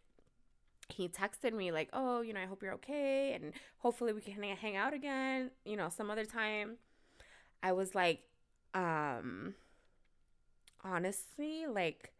he 0.88 1.08
texted 1.08 1.52
me 1.52 1.72
like, 1.72 1.88
"Oh, 1.92 2.20
you 2.20 2.32
know, 2.32 2.40
I 2.40 2.46
hope 2.46 2.62
you're 2.62 2.74
okay 2.74 3.32
and 3.34 3.52
hopefully 3.78 4.12
we 4.12 4.20
can 4.20 4.42
hang 4.42 4.76
out 4.76 4.94
again, 4.94 5.50
you 5.64 5.76
know, 5.76 5.88
some 5.88 6.10
other 6.10 6.24
time." 6.24 6.78
I 7.62 7.72
was 7.72 7.94
like, 7.94 8.22
um 8.74 9.54
honestly, 10.84 11.66
like 11.66 12.12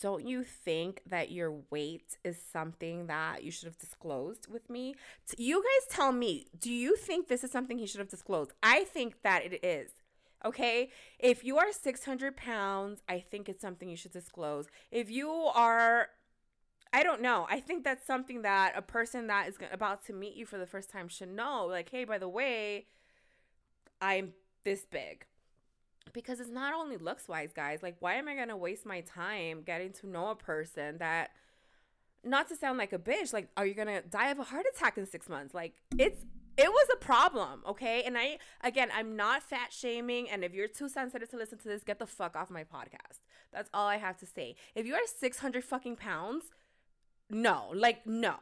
don't 0.00 0.24
you 0.24 0.44
think 0.44 1.02
that 1.06 1.30
your 1.32 1.52
weight 1.70 2.18
is 2.24 2.40
something 2.52 3.08
that 3.08 3.42
you 3.42 3.50
should 3.50 3.66
have 3.66 3.78
disclosed 3.78 4.46
with 4.48 4.70
me? 4.70 4.94
You 5.36 5.56
guys 5.62 5.94
tell 5.94 6.12
me, 6.12 6.46
do 6.58 6.70
you 6.72 6.96
think 6.96 7.26
this 7.26 7.42
is 7.42 7.50
something 7.50 7.78
he 7.78 7.86
should 7.86 7.98
have 7.98 8.08
disclosed? 8.08 8.52
I 8.62 8.84
think 8.84 9.22
that 9.22 9.44
it 9.44 9.64
is. 9.64 9.90
Okay. 10.44 10.90
If 11.18 11.44
you 11.44 11.58
are 11.58 11.72
600 11.72 12.36
pounds, 12.36 13.02
I 13.08 13.18
think 13.18 13.48
it's 13.48 13.60
something 13.60 13.88
you 13.88 13.96
should 13.96 14.12
disclose. 14.12 14.66
If 14.92 15.10
you 15.10 15.30
are 15.30 16.10
I 16.92 17.02
don't 17.02 17.20
know. 17.20 17.46
I 17.50 17.60
think 17.60 17.84
that's 17.84 18.06
something 18.06 18.42
that 18.42 18.72
a 18.76 18.82
person 18.82 19.26
that 19.26 19.48
is 19.48 19.56
about 19.72 20.06
to 20.06 20.12
meet 20.12 20.34
you 20.34 20.46
for 20.46 20.58
the 20.58 20.66
first 20.66 20.90
time 20.90 21.08
should 21.08 21.30
know. 21.30 21.66
Like, 21.66 21.90
hey, 21.90 22.04
by 22.04 22.18
the 22.18 22.28
way, 22.28 22.86
I'm 24.00 24.32
this 24.64 24.86
big. 24.90 25.26
Because 26.12 26.40
it's 26.40 26.50
not 26.50 26.72
only 26.72 26.96
looks 26.96 27.28
wise, 27.28 27.52
guys. 27.52 27.82
Like, 27.82 27.96
why 28.00 28.14
am 28.14 28.28
I 28.28 28.34
going 28.34 28.48
to 28.48 28.56
waste 28.56 28.86
my 28.86 29.02
time 29.02 29.62
getting 29.62 29.92
to 29.94 30.08
know 30.08 30.30
a 30.30 30.34
person 30.34 30.98
that, 30.98 31.30
not 32.24 32.48
to 32.48 32.56
sound 32.56 32.78
like 32.78 32.94
a 32.94 32.98
bitch, 32.98 33.32
like, 33.34 33.48
are 33.56 33.66
you 33.66 33.74
going 33.74 33.88
to 33.88 34.00
die 34.00 34.30
of 34.30 34.38
a 34.38 34.44
heart 34.44 34.64
attack 34.74 34.96
in 34.96 35.04
six 35.04 35.28
months? 35.28 35.52
Like, 35.52 35.74
it's, 35.98 36.24
it 36.56 36.70
was 36.70 36.88
a 36.94 36.96
problem, 36.96 37.62
okay? 37.68 38.02
And 38.04 38.16
I, 38.16 38.38
again, 38.62 38.88
I'm 38.94 39.14
not 39.14 39.42
fat 39.42 39.72
shaming. 39.72 40.30
And 40.30 40.42
if 40.42 40.54
you're 40.54 40.68
too 40.68 40.88
sensitive 40.88 41.28
to 41.30 41.36
listen 41.36 41.58
to 41.58 41.68
this, 41.68 41.84
get 41.84 41.98
the 41.98 42.06
fuck 42.06 42.34
off 42.34 42.50
my 42.50 42.64
podcast. 42.64 43.20
That's 43.52 43.68
all 43.74 43.86
I 43.86 43.98
have 43.98 44.16
to 44.18 44.26
say. 44.26 44.56
If 44.74 44.86
you 44.86 44.94
are 44.94 45.00
600 45.06 45.62
fucking 45.62 45.96
pounds, 45.96 46.44
no, 47.30 47.70
like 47.74 48.06
no. 48.06 48.36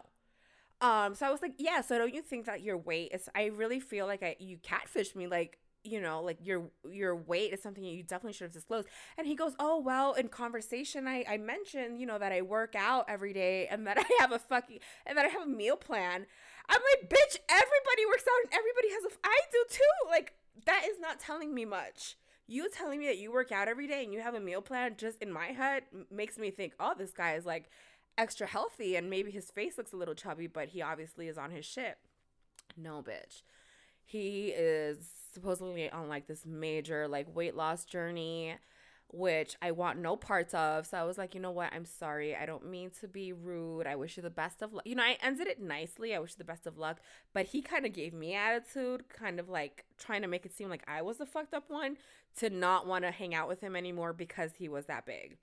Um, 0.80 1.14
so 1.14 1.26
I 1.26 1.30
was 1.30 1.40
like, 1.40 1.54
yeah. 1.58 1.80
So 1.80 1.98
don't 1.98 2.14
you 2.14 2.22
think 2.22 2.46
that 2.46 2.60
your 2.62 2.76
weight 2.76 3.12
is? 3.12 3.28
I 3.34 3.46
really 3.46 3.80
feel 3.80 4.06
like 4.06 4.22
I 4.22 4.36
you 4.38 4.58
catfish 4.58 5.14
me, 5.14 5.26
like 5.26 5.58
you 5.84 6.00
know, 6.00 6.20
like 6.20 6.38
your 6.42 6.64
your 6.90 7.16
weight 7.16 7.52
is 7.52 7.62
something 7.62 7.82
you 7.82 8.02
definitely 8.02 8.34
should 8.34 8.44
have 8.44 8.52
disclosed. 8.52 8.88
And 9.16 9.26
he 9.26 9.34
goes, 9.34 9.54
oh 9.58 9.80
well. 9.80 10.12
In 10.14 10.28
conversation, 10.28 11.06
I 11.08 11.24
I 11.28 11.36
mentioned 11.38 11.98
you 11.98 12.06
know 12.06 12.18
that 12.18 12.32
I 12.32 12.42
work 12.42 12.74
out 12.76 13.06
every 13.08 13.32
day 13.32 13.66
and 13.68 13.86
that 13.86 13.98
I 14.00 14.04
have 14.20 14.32
a 14.32 14.38
fucking 14.38 14.80
and 15.06 15.16
that 15.16 15.24
I 15.24 15.28
have 15.28 15.42
a 15.42 15.50
meal 15.50 15.76
plan. 15.76 16.26
I'm 16.68 16.80
like, 16.92 17.08
bitch, 17.08 17.38
everybody 17.48 18.06
works 18.06 18.24
out 18.28 18.44
and 18.44 18.52
everybody 18.52 18.88
has 18.90 19.04
a. 19.04 19.16
I 19.24 19.40
do 19.50 19.64
too. 19.70 20.10
Like 20.10 20.34
that 20.66 20.82
is 20.88 20.98
not 21.00 21.20
telling 21.20 21.54
me 21.54 21.64
much. 21.64 22.16
You 22.48 22.68
telling 22.70 23.00
me 23.00 23.06
that 23.06 23.18
you 23.18 23.32
work 23.32 23.50
out 23.50 23.66
every 23.66 23.88
day 23.88 24.04
and 24.04 24.12
you 24.12 24.20
have 24.20 24.34
a 24.34 24.40
meal 24.40 24.62
plan 24.62 24.94
just 24.96 25.20
in 25.20 25.32
my 25.32 25.46
head 25.46 25.82
makes 26.12 26.38
me 26.38 26.50
think, 26.52 26.74
oh, 26.78 26.94
this 26.96 27.10
guy 27.10 27.34
is 27.34 27.44
like 27.44 27.70
extra 28.18 28.46
healthy 28.46 28.96
and 28.96 29.10
maybe 29.10 29.30
his 29.30 29.50
face 29.50 29.76
looks 29.78 29.92
a 29.92 29.96
little 29.96 30.14
chubby, 30.14 30.46
but 30.46 30.68
he 30.68 30.82
obviously 30.82 31.28
is 31.28 31.38
on 31.38 31.50
his 31.50 31.64
shit. 31.64 31.98
No, 32.76 33.02
bitch. 33.02 33.42
He 34.04 34.48
is 34.48 34.98
supposedly 35.32 35.90
on 35.90 36.08
like 36.08 36.26
this 36.26 36.46
major 36.46 37.08
like 37.08 37.34
weight 37.34 37.54
loss 37.54 37.84
journey 37.84 38.56
which 39.08 39.56
I 39.62 39.70
want 39.70 39.98
no 39.98 40.16
parts 40.16 40.52
of. 40.54 40.86
So 40.86 40.98
I 40.98 41.04
was 41.04 41.16
like, 41.16 41.34
you 41.34 41.40
know 41.40 41.50
what? 41.50 41.72
I'm 41.72 41.84
sorry. 41.84 42.34
I 42.34 42.44
don't 42.44 42.68
mean 42.68 42.90
to 43.00 43.08
be 43.08 43.32
rude. 43.32 43.86
I 43.86 43.96
wish 43.96 44.16
you 44.16 44.22
the 44.22 44.30
best 44.30 44.62
of 44.62 44.72
luck. 44.72 44.86
You 44.86 44.96
know, 44.96 45.02
I 45.02 45.16
ended 45.22 45.46
it 45.46 45.60
nicely. 45.60 46.14
I 46.14 46.18
wish 46.18 46.32
you 46.32 46.38
the 46.38 46.44
best 46.44 46.66
of 46.66 46.76
luck. 46.76 46.98
But 47.32 47.46
he 47.46 47.62
kind 47.62 47.86
of 47.86 47.92
gave 47.92 48.12
me 48.12 48.34
attitude, 48.34 49.08
kind 49.08 49.38
of 49.38 49.48
like 49.48 49.84
trying 49.96 50.22
to 50.22 50.28
make 50.28 50.44
it 50.44 50.54
seem 50.54 50.68
like 50.68 50.82
I 50.88 51.02
was 51.02 51.18
the 51.18 51.26
fucked 51.26 51.54
up 51.54 51.70
one 51.70 51.96
to 52.38 52.50
not 52.50 52.86
want 52.86 53.04
to 53.04 53.10
hang 53.10 53.34
out 53.34 53.48
with 53.48 53.60
him 53.60 53.76
anymore 53.76 54.12
because 54.12 54.54
he 54.58 54.68
was 54.68 54.86
that 54.86 55.06
big. 55.06 55.36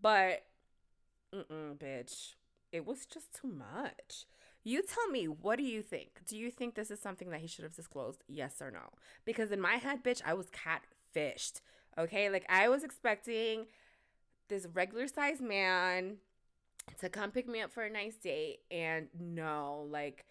But 0.00 0.44
Mm-mm, 1.34 1.76
bitch. 1.76 2.34
It 2.72 2.86
was 2.86 3.06
just 3.06 3.34
too 3.34 3.48
much. 3.48 4.26
You 4.64 4.82
tell 4.82 5.08
me, 5.08 5.26
what 5.26 5.56
do 5.56 5.64
you 5.64 5.82
think? 5.82 6.20
Do 6.26 6.36
you 6.36 6.50
think 6.50 6.74
this 6.74 6.90
is 6.90 7.00
something 7.00 7.30
that 7.30 7.40
he 7.40 7.46
should 7.46 7.64
have 7.64 7.74
disclosed? 7.74 8.22
Yes 8.28 8.60
or 8.60 8.70
no? 8.70 8.90
Because 9.24 9.50
in 9.50 9.60
my 9.60 9.74
head, 9.74 10.02
bitch, 10.04 10.20
I 10.24 10.34
was 10.34 10.48
catfished. 10.48 11.60
Okay? 11.96 12.28
Like, 12.28 12.44
I 12.48 12.68
was 12.68 12.84
expecting 12.84 13.66
this 14.48 14.66
regular 14.74 15.06
sized 15.06 15.40
man 15.40 16.16
to 17.00 17.08
come 17.08 17.30
pick 17.30 17.48
me 17.48 17.60
up 17.60 17.72
for 17.72 17.82
a 17.82 17.90
nice 17.90 18.16
date. 18.16 18.60
And 18.70 19.08
no, 19.18 19.86
like, 19.90 20.26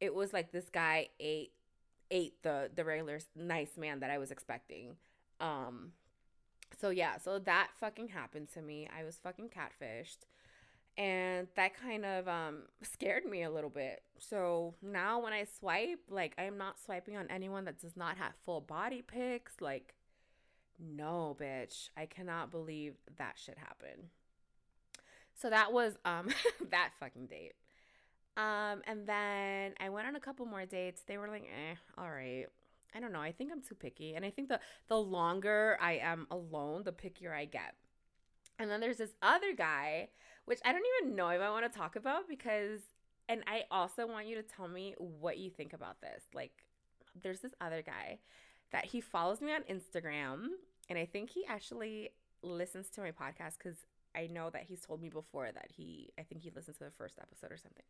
it 0.00 0.14
was 0.14 0.32
like 0.32 0.52
this 0.52 0.68
guy 0.70 1.08
ate 1.20 1.52
ate 2.10 2.42
the 2.42 2.70
the 2.74 2.84
regular 2.84 3.20
nice 3.36 3.76
man 3.76 4.00
that 4.00 4.10
I 4.10 4.18
was 4.18 4.30
expecting. 4.30 4.96
Um 5.40 5.92
so 6.80 6.90
yeah, 6.90 7.18
so 7.18 7.38
that 7.40 7.70
fucking 7.78 8.08
happened 8.08 8.48
to 8.54 8.62
me. 8.62 8.88
I 8.96 9.04
was 9.04 9.16
fucking 9.16 9.50
catfished. 9.50 10.26
And 10.96 11.46
that 11.54 11.80
kind 11.80 12.04
of 12.04 12.26
um 12.26 12.62
scared 12.82 13.24
me 13.24 13.42
a 13.42 13.50
little 13.50 13.70
bit. 13.70 14.02
So 14.18 14.74
now 14.82 15.22
when 15.22 15.32
I 15.32 15.44
swipe, 15.44 16.00
like 16.10 16.34
I 16.38 16.44
am 16.44 16.58
not 16.58 16.80
swiping 16.80 17.16
on 17.16 17.26
anyone 17.30 17.64
that 17.66 17.80
does 17.80 17.96
not 17.96 18.16
have 18.18 18.32
full 18.44 18.60
body 18.60 19.02
pics. 19.02 19.54
Like, 19.60 19.94
no, 20.78 21.36
bitch. 21.40 21.90
I 21.96 22.06
cannot 22.06 22.50
believe 22.50 22.94
that 23.16 23.34
shit 23.36 23.58
happened. 23.58 24.08
So 25.34 25.50
that 25.50 25.72
was 25.72 25.96
um 26.04 26.28
that 26.70 26.90
fucking 26.98 27.26
date. 27.26 27.54
Um, 28.36 28.82
and 28.86 29.04
then 29.04 29.74
I 29.80 29.88
went 29.88 30.06
on 30.06 30.14
a 30.14 30.20
couple 30.20 30.46
more 30.46 30.64
dates. 30.64 31.02
They 31.02 31.18
were 31.18 31.26
like, 31.26 31.42
eh, 31.42 31.74
all 31.96 32.08
right. 32.08 32.46
I 32.94 33.00
don't 33.00 33.12
know. 33.12 33.20
I 33.20 33.32
think 33.32 33.50
I'm 33.52 33.62
too 33.62 33.74
picky. 33.74 34.14
And 34.14 34.24
I 34.24 34.30
think 34.30 34.48
the 34.48 34.60
the 34.88 34.96
longer 34.96 35.78
I 35.80 35.94
am 35.94 36.26
alone, 36.30 36.84
the 36.84 36.92
pickier 36.92 37.34
I 37.34 37.44
get. 37.44 37.74
And 38.58 38.70
then 38.70 38.80
there's 38.80 38.98
this 38.98 39.14
other 39.22 39.52
guy, 39.52 40.08
which 40.44 40.60
I 40.64 40.72
don't 40.72 40.82
even 41.00 41.14
know 41.14 41.28
if 41.28 41.40
I 41.40 41.50
want 41.50 41.70
to 41.70 41.78
talk 41.78 41.96
about 41.96 42.28
because 42.28 42.80
and 43.28 43.42
I 43.46 43.64
also 43.70 44.06
want 44.06 44.26
you 44.26 44.36
to 44.36 44.42
tell 44.42 44.68
me 44.68 44.94
what 44.98 45.38
you 45.38 45.50
think 45.50 45.72
about 45.72 46.00
this. 46.00 46.24
Like 46.34 46.64
there's 47.20 47.40
this 47.40 47.54
other 47.60 47.82
guy 47.82 48.18
that 48.72 48.86
he 48.86 49.00
follows 49.00 49.40
me 49.40 49.52
on 49.52 49.62
Instagram 49.62 50.46
and 50.88 50.98
I 50.98 51.04
think 51.04 51.30
he 51.30 51.44
actually 51.46 52.10
listens 52.42 52.88
to 52.90 53.00
my 53.00 53.10
podcast 53.10 53.58
cuz 53.58 53.86
I 54.14 54.26
know 54.26 54.48
that 54.50 54.62
he's 54.62 54.80
told 54.80 55.02
me 55.02 55.10
before 55.10 55.52
that 55.52 55.70
he 55.70 56.12
I 56.18 56.22
think 56.22 56.42
he 56.42 56.50
listened 56.50 56.78
to 56.78 56.84
the 56.84 56.90
first 56.90 57.18
episode 57.20 57.52
or 57.52 57.58
something. 57.58 57.84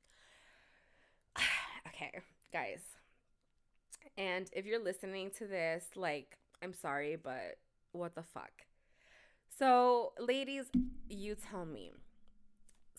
okay, 1.86 2.20
guys 2.52 2.96
and 4.16 4.48
if 4.52 4.66
you're 4.66 4.82
listening 4.82 5.30
to 5.38 5.46
this, 5.46 5.84
like, 5.96 6.38
I'm 6.62 6.74
sorry, 6.74 7.16
but 7.16 7.58
what 7.92 8.14
the 8.14 8.22
fuck? 8.22 8.52
So, 9.58 10.12
ladies, 10.18 10.66
you 11.08 11.34
tell 11.34 11.64
me. 11.64 11.92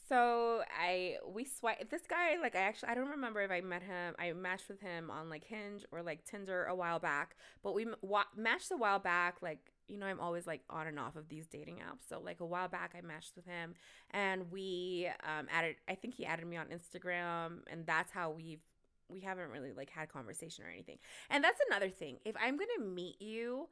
So 0.07 0.63
I 0.75 1.17
we 1.27 1.45
swipe 1.45 1.87
this 1.91 2.01
guy 2.09 2.37
like 2.41 2.55
I 2.55 2.61
actually 2.61 2.89
I 2.89 2.95
don't 2.95 3.09
remember 3.09 3.41
if 3.41 3.51
I 3.51 3.61
met 3.61 3.83
him 3.83 4.15
I 4.17 4.33
matched 4.33 4.67
with 4.67 4.81
him 4.81 5.11
on 5.11 5.29
like 5.29 5.43
Hinge 5.43 5.85
or 5.91 6.01
like 6.01 6.25
Tinder 6.25 6.65
a 6.65 6.73
while 6.73 6.97
back 6.97 7.35
but 7.61 7.75
we 7.75 7.85
wa- 8.01 8.23
matched 8.35 8.71
a 8.71 8.77
while 8.77 8.97
back 8.97 9.43
like 9.43 9.59
you 9.87 9.99
know 9.99 10.07
I'm 10.07 10.19
always 10.19 10.47
like 10.47 10.61
on 10.67 10.87
and 10.87 10.97
off 10.97 11.15
of 11.15 11.29
these 11.29 11.45
dating 11.45 11.75
apps 11.75 12.09
so 12.09 12.19
like 12.19 12.39
a 12.39 12.45
while 12.45 12.67
back 12.67 12.95
I 12.97 13.01
matched 13.01 13.35
with 13.35 13.45
him 13.45 13.75
and 14.09 14.51
we 14.51 15.09
um 15.23 15.45
added 15.53 15.75
I 15.87 15.93
think 15.93 16.15
he 16.15 16.25
added 16.25 16.47
me 16.47 16.57
on 16.57 16.65
Instagram 16.67 17.59
and 17.71 17.85
that's 17.85 18.11
how 18.11 18.31
we've 18.31 18.63
we 19.09 19.21
haven't 19.21 19.49
really 19.49 19.71
like 19.71 19.89
had 19.89 20.09
conversation 20.09 20.63
or 20.65 20.69
anything. 20.69 20.97
And 21.29 21.43
that's 21.43 21.59
another 21.69 21.89
thing. 21.89 22.17
If 22.25 22.35
I'm 22.41 22.57
going 22.57 22.69
to 22.77 22.83
meet 22.83 23.21
you 23.21 23.67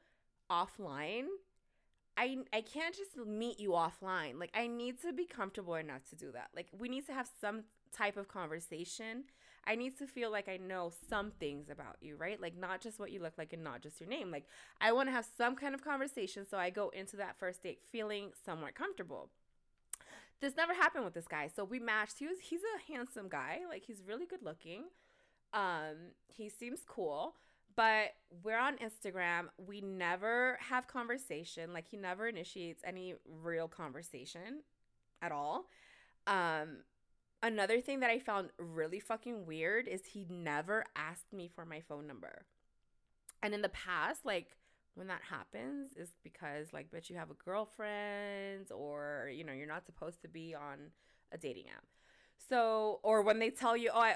offline, 0.49 1.25
I 2.17 2.37
I 2.51 2.61
can't 2.61 2.95
just 2.95 3.17
meet 3.17 3.59
you 3.59 3.71
offline. 3.71 4.39
Like 4.39 4.51
I 4.53 4.67
need 4.67 5.01
to 5.01 5.13
be 5.13 5.25
comfortable 5.25 5.75
enough 5.75 6.03
to 6.09 6.15
do 6.15 6.31
that. 6.31 6.49
Like 6.55 6.67
we 6.77 6.89
need 6.89 7.05
to 7.07 7.13
have 7.13 7.29
some 7.39 7.63
type 7.95 8.17
of 8.17 8.27
conversation. 8.27 9.25
I 9.65 9.75
need 9.75 9.97
to 9.99 10.07
feel 10.07 10.31
like 10.31 10.47
I 10.47 10.57
know 10.57 10.91
some 11.09 11.31
things 11.31 11.69
about 11.69 11.97
you, 11.99 12.15
right? 12.15 12.41
Like 12.41 12.57
not 12.57 12.79
just 12.79 12.99
what 12.99 13.11
you 13.11 13.21
look 13.21 13.37
like 13.37 13.51
and 13.51 13.63
not 13.63 13.81
just 13.81 13.99
your 13.99 14.09
name. 14.09 14.31
Like 14.31 14.45
I 14.79 14.93
want 14.93 15.09
to 15.09 15.13
have 15.13 15.27
some 15.37 15.55
kind 15.55 15.75
of 15.75 15.83
conversation 15.83 16.45
so 16.49 16.57
I 16.57 16.69
go 16.69 16.89
into 16.89 17.17
that 17.17 17.37
first 17.37 17.63
date 17.63 17.79
feeling 17.91 18.31
somewhat 18.45 18.75
comfortable. 18.75 19.29
This 20.39 20.55
never 20.55 20.73
happened 20.73 21.03
with 21.03 21.13
this 21.13 21.27
guy. 21.27 21.49
So 21.53 21.63
we 21.63 21.79
matched. 21.79 22.19
He 22.19 22.27
was 22.27 22.39
he's 22.41 22.61
a 22.61 22.91
handsome 22.91 23.27
guy. 23.29 23.59
Like 23.69 23.83
he's 23.85 24.01
really 24.07 24.25
good 24.25 24.43
looking. 24.43 24.85
Um, 25.53 26.11
he 26.27 26.49
seems 26.49 26.81
cool, 26.85 27.35
but 27.75 28.15
we're 28.43 28.59
on 28.59 28.77
Instagram. 28.77 29.47
We 29.57 29.81
never 29.81 30.57
have 30.61 30.87
conversation. 30.87 31.73
Like 31.73 31.87
he 31.87 31.97
never 31.97 32.27
initiates 32.27 32.81
any 32.85 33.15
real 33.43 33.67
conversation 33.67 34.61
at 35.21 35.31
all. 35.31 35.65
Um, 36.25 36.79
another 37.41 37.81
thing 37.81 38.01
that 38.01 38.09
I 38.09 38.19
found 38.19 38.49
really 38.57 38.99
fucking 38.99 39.45
weird 39.45 39.87
is 39.87 40.01
he 40.05 40.25
never 40.29 40.83
asked 40.95 41.31
me 41.33 41.49
for 41.53 41.65
my 41.65 41.81
phone 41.81 42.07
number. 42.07 42.45
And 43.41 43.53
in 43.53 43.61
the 43.61 43.69
past, 43.69 44.25
like 44.25 44.57
when 44.97 45.07
that 45.07 45.21
happens 45.29 45.93
is 45.95 46.09
because 46.23 46.73
like 46.73 46.89
bitch 46.89 47.09
you 47.09 47.15
have 47.15 47.29
a 47.29 47.35
girlfriend 47.35 48.71
or 48.71 49.29
you 49.31 49.43
know 49.43 49.53
you're 49.53 49.67
not 49.67 49.85
supposed 49.85 50.21
to 50.21 50.27
be 50.27 50.55
on 50.55 50.77
a 51.31 51.37
dating 51.37 51.65
app 51.75 51.85
so 52.49 52.99
or 53.03 53.21
when 53.21 53.37
they 53.37 53.51
tell 53.51 53.77
you 53.77 53.91
oh 53.93 53.99
i 53.99 54.15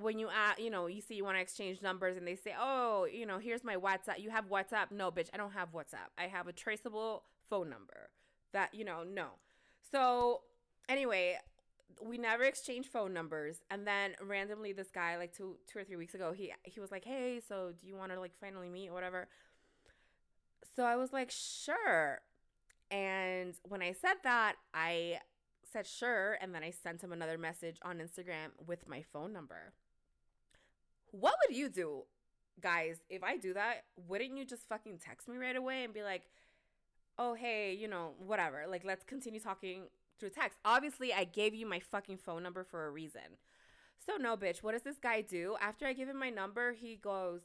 when 0.00 0.18
you 0.18 0.28
uh, 0.28 0.54
you 0.58 0.70
know 0.70 0.86
you 0.86 1.00
see 1.00 1.14
you 1.14 1.24
want 1.24 1.36
to 1.36 1.40
exchange 1.40 1.82
numbers 1.82 2.16
and 2.16 2.26
they 2.26 2.36
say 2.36 2.54
oh 2.58 3.06
you 3.10 3.26
know 3.26 3.38
here's 3.38 3.62
my 3.62 3.76
whatsapp. 3.76 4.18
You 4.18 4.30
have 4.30 4.48
whatsapp? 4.48 4.90
No 4.90 5.10
bitch 5.10 5.28
i 5.34 5.36
don't 5.36 5.52
have 5.52 5.72
whatsapp. 5.72 6.08
I 6.18 6.24
have 6.24 6.48
a 6.48 6.52
traceable 6.52 7.24
phone 7.48 7.68
number 7.68 8.10
that 8.52 8.74
you 8.74 8.84
know 8.84 9.02
no. 9.04 9.26
So 9.92 10.40
anyway 10.88 11.36
we 12.02 12.16
never 12.16 12.44
exchanged 12.44 12.88
phone 12.88 13.12
numbers. 13.12 13.60
And 13.70 13.86
then 13.86 14.14
randomly 14.22 14.72
this 14.72 14.90
guy 14.90 15.16
like 15.18 15.36
two 15.36 15.56
two 15.66 15.78
or 15.78 15.84
three 15.84 15.96
weeks 15.96 16.14
ago 16.14 16.32
he 16.32 16.52
he 16.62 16.80
was 16.80 16.90
like 16.90 17.04
hey 17.04 17.40
so 17.46 17.72
do 17.78 17.86
you 17.86 17.96
want 17.96 18.12
to 18.12 18.20
like 18.20 18.32
finally 18.40 18.70
meet 18.70 18.88
or 18.88 18.94
whatever? 18.94 19.28
So 20.76 20.84
i 20.84 20.96
was 20.96 21.12
like 21.12 21.30
sure. 21.30 22.20
And 22.90 23.54
when 23.68 23.82
i 23.82 23.92
said 23.92 24.14
that 24.24 24.54
i 24.72 25.18
said 25.70 25.86
sure. 25.86 26.38
And 26.40 26.54
then 26.54 26.62
i 26.64 26.70
sent 26.70 27.02
him 27.02 27.12
another 27.12 27.36
message 27.36 27.76
on 27.82 27.98
instagram 27.98 28.48
with 28.66 28.88
my 28.88 29.02
phone 29.12 29.32
number 29.32 29.74
what 31.12 31.34
would 31.46 31.56
you 31.56 31.68
do 31.68 32.02
guys 32.60 32.98
if 33.08 33.22
i 33.22 33.36
do 33.36 33.54
that 33.54 33.84
wouldn't 34.08 34.36
you 34.36 34.44
just 34.44 34.68
fucking 34.68 34.98
text 34.98 35.28
me 35.28 35.36
right 35.36 35.56
away 35.56 35.84
and 35.84 35.94
be 35.94 36.02
like 36.02 36.24
oh 37.18 37.34
hey 37.34 37.74
you 37.74 37.88
know 37.88 38.12
whatever 38.18 38.64
like 38.68 38.84
let's 38.84 39.04
continue 39.04 39.40
talking 39.40 39.84
through 40.20 40.30
text. 40.30 40.58
Obviously, 40.64 41.12
I 41.12 41.24
gave 41.24 41.54
you 41.54 41.66
my 41.66 41.80
fucking 41.80 42.18
phone 42.18 42.42
number 42.42 42.62
for 42.62 42.86
a 42.86 42.90
reason. 42.90 43.38
So, 44.06 44.16
no, 44.16 44.36
bitch, 44.36 44.62
what 44.62 44.72
does 44.72 44.82
this 44.82 44.98
guy 44.98 45.22
do? 45.22 45.56
After 45.60 45.86
I 45.86 45.94
give 45.94 46.08
him 46.08 46.18
my 46.18 46.30
number, 46.30 46.72
he 46.72 46.96
goes, 46.96 47.40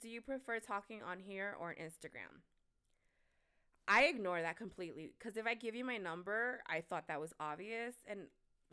Do 0.00 0.08
you 0.08 0.20
prefer 0.20 0.58
talking 0.58 1.02
on 1.02 1.20
here 1.20 1.54
or 1.60 1.68
on 1.68 1.74
Instagram? 1.74 2.40
I 3.86 4.04
ignore 4.04 4.42
that 4.42 4.56
completely 4.56 5.12
because 5.18 5.36
if 5.36 5.46
I 5.46 5.54
give 5.54 5.74
you 5.74 5.84
my 5.84 5.96
number, 5.96 6.60
I 6.66 6.82
thought 6.82 7.08
that 7.08 7.20
was 7.20 7.32
obvious. 7.38 7.94
And 8.06 8.20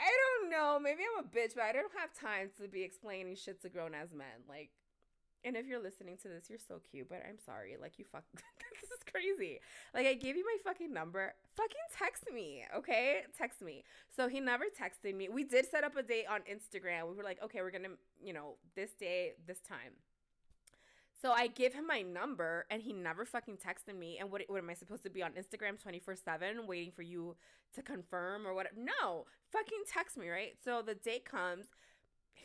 I 0.00 0.10
don't 0.40 0.50
know. 0.50 0.78
Maybe 0.80 1.02
I'm 1.04 1.24
a 1.24 1.28
bitch, 1.28 1.54
but 1.54 1.64
I 1.64 1.72
don't 1.72 1.92
have 1.98 2.12
time 2.14 2.50
to 2.60 2.68
be 2.68 2.82
explaining 2.82 3.36
shit 3.36 3.60
to 3.62 3.68
grown 3.68 3.94
ass 3.94 4.08
men. 4.16 4.48
Like, 4.48 4.70
and 5.44 5.56
if 5.56 5.66
you're 5.66 5.82
listening 5.82 6.16
to 6.22 6.28
this, 6.28 6.48
you're 6.48 6.58
so 6.58 6.80
cute, 6.90 7.08
but 7.08 7.22
I'm 7.28 7.38
sorry. 7.38 7.76
Like, 7.80 7.98
you 7.98 8.04
fuck. 8.10 8.24
this 8.34 8.90
is 8.90 9.04
crazy. 9.10 9.60
Like, 9.94 10.06
I 10.06 10.14
gave 10.14 10.36
you 10.36 10.44
my 10.44 10.56
fucking 10.64 10.92
number. 10.92 11.34
Fucking 11.56 11.76
text 11.96 12.24
me, 12.32 12.64
okay? 12.76 13.22
Text 13.36 13.62
me. 13.62 13.84
So 14.14 14.28
he 14.28 14.40
never 14.40 14.64
texted 14.64 15.14
me. 15.14 15.28
We 15.28 15.44
did 15.44 15.70
set 15.70 15.84
up 15.84 15.96
a 15.96 16.02
date 16.02 16.26
on 16.30 16.40
Instagram. 16.40 17.08
We 17.08 17.16
were 17.16 17.24
like, 17.24 17.42
okay, 17.42 17.60
we're 17.62 17.70
gonna, 17.70 17.96
you 18.22 18.32
know, 18.32 18.56
this 18.74 18.92
day, 18.92 19.32
this 19.46 19.60
time. 19.60 19.92
So 21.20 21.32
I 21.32 21.48
give 21.48 21.74
him 21.74 21.86
my 21.86 22.02
number 22.02 22.66
and 22.70 22.80
he 22.80 22.92
never 22.92 23.24
fucking 23.24 23.58
texted 23.58 23.98
me. 23.98 24.18
And 24.18 24.30
what, 24.30 24.42
what 24.48 24.58
am 24.58 24.70
I 24.70 24.74
supposed 24.74 25.02
to 25.02 25.10
be 25.10 25.22
on 25.22 25.32
Instagram 25.32 25.80
24 25.80 26.16
7 26.16 26.66
waiting 26.66 26.92
for 26.92 27.02
you 27.02 27.36
to 27.74 27.82
confirm 27.82 28.46
or 28.46 28.54
what? 28.54 28.68
No, 28.76 29.26
fucking 29.52 29.82
text 29.86 30.16
me, 30.16 30.28
right? 30.28 30.52
So 30.64 30.82
the 30.82 30.94
date 30.94 31.24
comes 31.24 31.66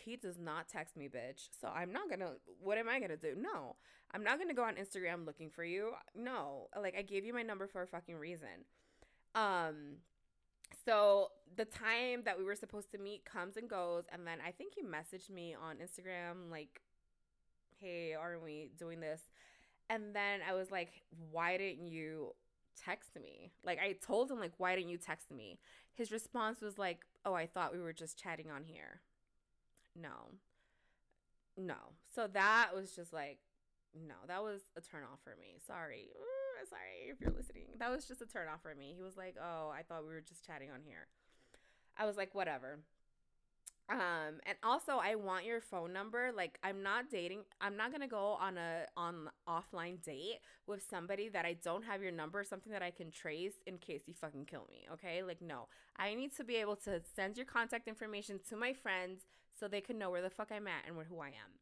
he 0.04 0.16
does 0.16 0.38
not 0.38 0.68
text 0.68 0.98
me, 0.98 1.08
bitch. 1.08 1.48
So 1.60 1.68
I'm 1.68 1.92
not 1.92 2.10
gonna, 2.10 2.34
what 2.62 2.78
am 2.78 2.90
I 2.90 3.00
gonna 3.00 3.18
do? 3.18 3.34
No, 3.38 3.76
I'm 4.14 4.24
not 4.24 4.40
gonna 4.40 4.54
go 4.54 4.64
on 4.64 4.76
Instagram 4.76 5.26
looking 5.26 5.50
for 5.50 5.64
you. 5.64 5.94
No, 6.16 6.68
like 6.80 6.96
I 6.98 7.02
gave 7.02 7.26
you 7.26 7.34
my 7.34 7.44
number 7.44 7.68
for 7.68 7.82
a 7.82 7.88
fucking 7.88 8.16
reason. 8.16 8.66
Um, 9.34 9.98
so 10.86 11.30
the 11.56 11.66
time 11.66 12.24
that 12.26 12.38
we 12.38 12.44
were 12.44 12.56
supposed 12.56 12.92
to 12.92 12.98
meet 12.98 13.26
comes 13.26 13.58
and 13.58 13.70
goes. 13.70 14.04
And 14.12 14.26
then 14.26 14.38
I 14.46 14.52
think 14.52 14.74
he 14.76 14.84
messaged 14.84 15.30
me 15.30 15.56
on 15.56 15.78
Instagram, 15.78 16.52
like, 16.52 16.82
hey, 17.80 18.14
aren't 18.14 18.44
we 18.44 18.72
doing 18.78 19.00
this? 19.00 19.22
And 19.90 20.16
then 20.16 20.40
I 20.48 20.54
was 20.54 20.72
like, 20.72 21.04
why 21.32 21.58
didn't 21.58 21.88
you 21.88 22.34
text 22.84 23.12
me? 23.16 23.52
Like, 23.64 23.80
I 23.80 23.94
told 24.06 24.32
him, 24.32 24.40
like, 24.40 24.54
why 24.58 24.76
didn't 24.76 24.90
you 24.90 24.98
text 24.98 25.32
me? 25.32 25.60
His 25.94 26.12
response 26.12 26.62
was 26.62 26.78
like, 26.78 27.02
oh, 27.26 27.34
I 27.34 27.46
thought 27.46 27.74
we 27.74 27.80
were 27.80 27.94
just 27.94 28.18
chatting 28.18 28.50
on 28.50 28.64
here 28.64 29.02
no. 29.96 30.36
No. 31.58 31.96
So 32.14 32.28
that 32.34 32.72
was 32.76 32.92
just 32.92 33.14
like, 33.14 33.40
no, 33.96 34.16
that 34.28 34.44
was 34.44 34.62
a 34.78 34.82
turn 34.82 35.04
off 35.04 35.20
for 35.24 35.36
me. 35.40 35.58
Sorry. 35.66 36.10
Ooh, 36.16 36.68
sorry 36.68 37.10
if 37.10 37.22
you're 37.22 37.32
listening. 37.32 37.68
That 37.80 37.92
was 37.92 38.06
just 38.06 38.22
a 38.22 38.26
turn 38.26 38.48
off 38.54 38.62
for 38.62 38.76
me. 38.76 38.94
He 38.96 39.04
was 39.04 39.16
like, 39.16 39.36
oh, 39.42 39.70
I 39.70 39.84
thought 39.84 40.04
we 40.04 40.14
were 40.14 40.22
just 40.22 40.46
chatting 40.46 40.70
on 40.70 40.82
here. 40.84 41.08
I 41.98 42.06
was 42.06 42.18
like, 42.18 42.36
whatever. 42.36 42.80
Um, 43.88 44.40
and 44.48 44.58
also 44.64 44.94
I 44.94 45.14
want 45.14 45.46
your 45.46 45.62
phone 45.62 45.94
number. 45.94 46.32
Like 46.36 46.58
I'm 46.64 46.82
not 46.82 47.10
dating 47.12 47.42
I'm 47.62 47.78
not 47.78 47.92
gonna 47.92 48.08
go 48.08 48.38
on 48.42 48.58
a 48.58 48.86
on 48.98 49.30
offline 49.48 50.04
date 50.04 50.40
with 50.66 50.84
somebody 50.90 51.30
that 51.30 51.46
I 51.46 51.54
don't 51.64 51.84
have 51.84 52.02
your 52.02 52.12
number, 52.12 52.44
something 52.44 52.72
that 52.72 52.82
I 52.82 52.90
can 52.90 53.12
trace 53.12 53.54
in 53.68 53.78
case 53.78 54.02
you 54.08 54.16
fucking 54.16 54.46
kill 54.46 54.68
me. 54.72 54.88
Okay? 54.94 55.22
Like 55.22 55.42
no. 55.42 55.68
I 55.98 56.16
need 56.16 56.36
to 56.38 56.44
be 56.44 56.56
able 56.56 56.76
to 56.78 57.02
send 57.16 57.38
your 57.38 57.46
contact 57.46 57.88
information 57.88 58.40
to 58.50 58.56
my 58.56 58.74
friends 58.74 59.22
so 59.58 59.68
they 59.68 59.82
can 59.82 60.00
know 60.00 60.10
where 60.10 60.22
the 60.22 60.30
fuck 60.32 60.52
I'm 60.52 60.68
at 60.68 60.88
and 60.88 60.96
who 61.08 61.20
I 61.20 61.28
am. 61.28 61.54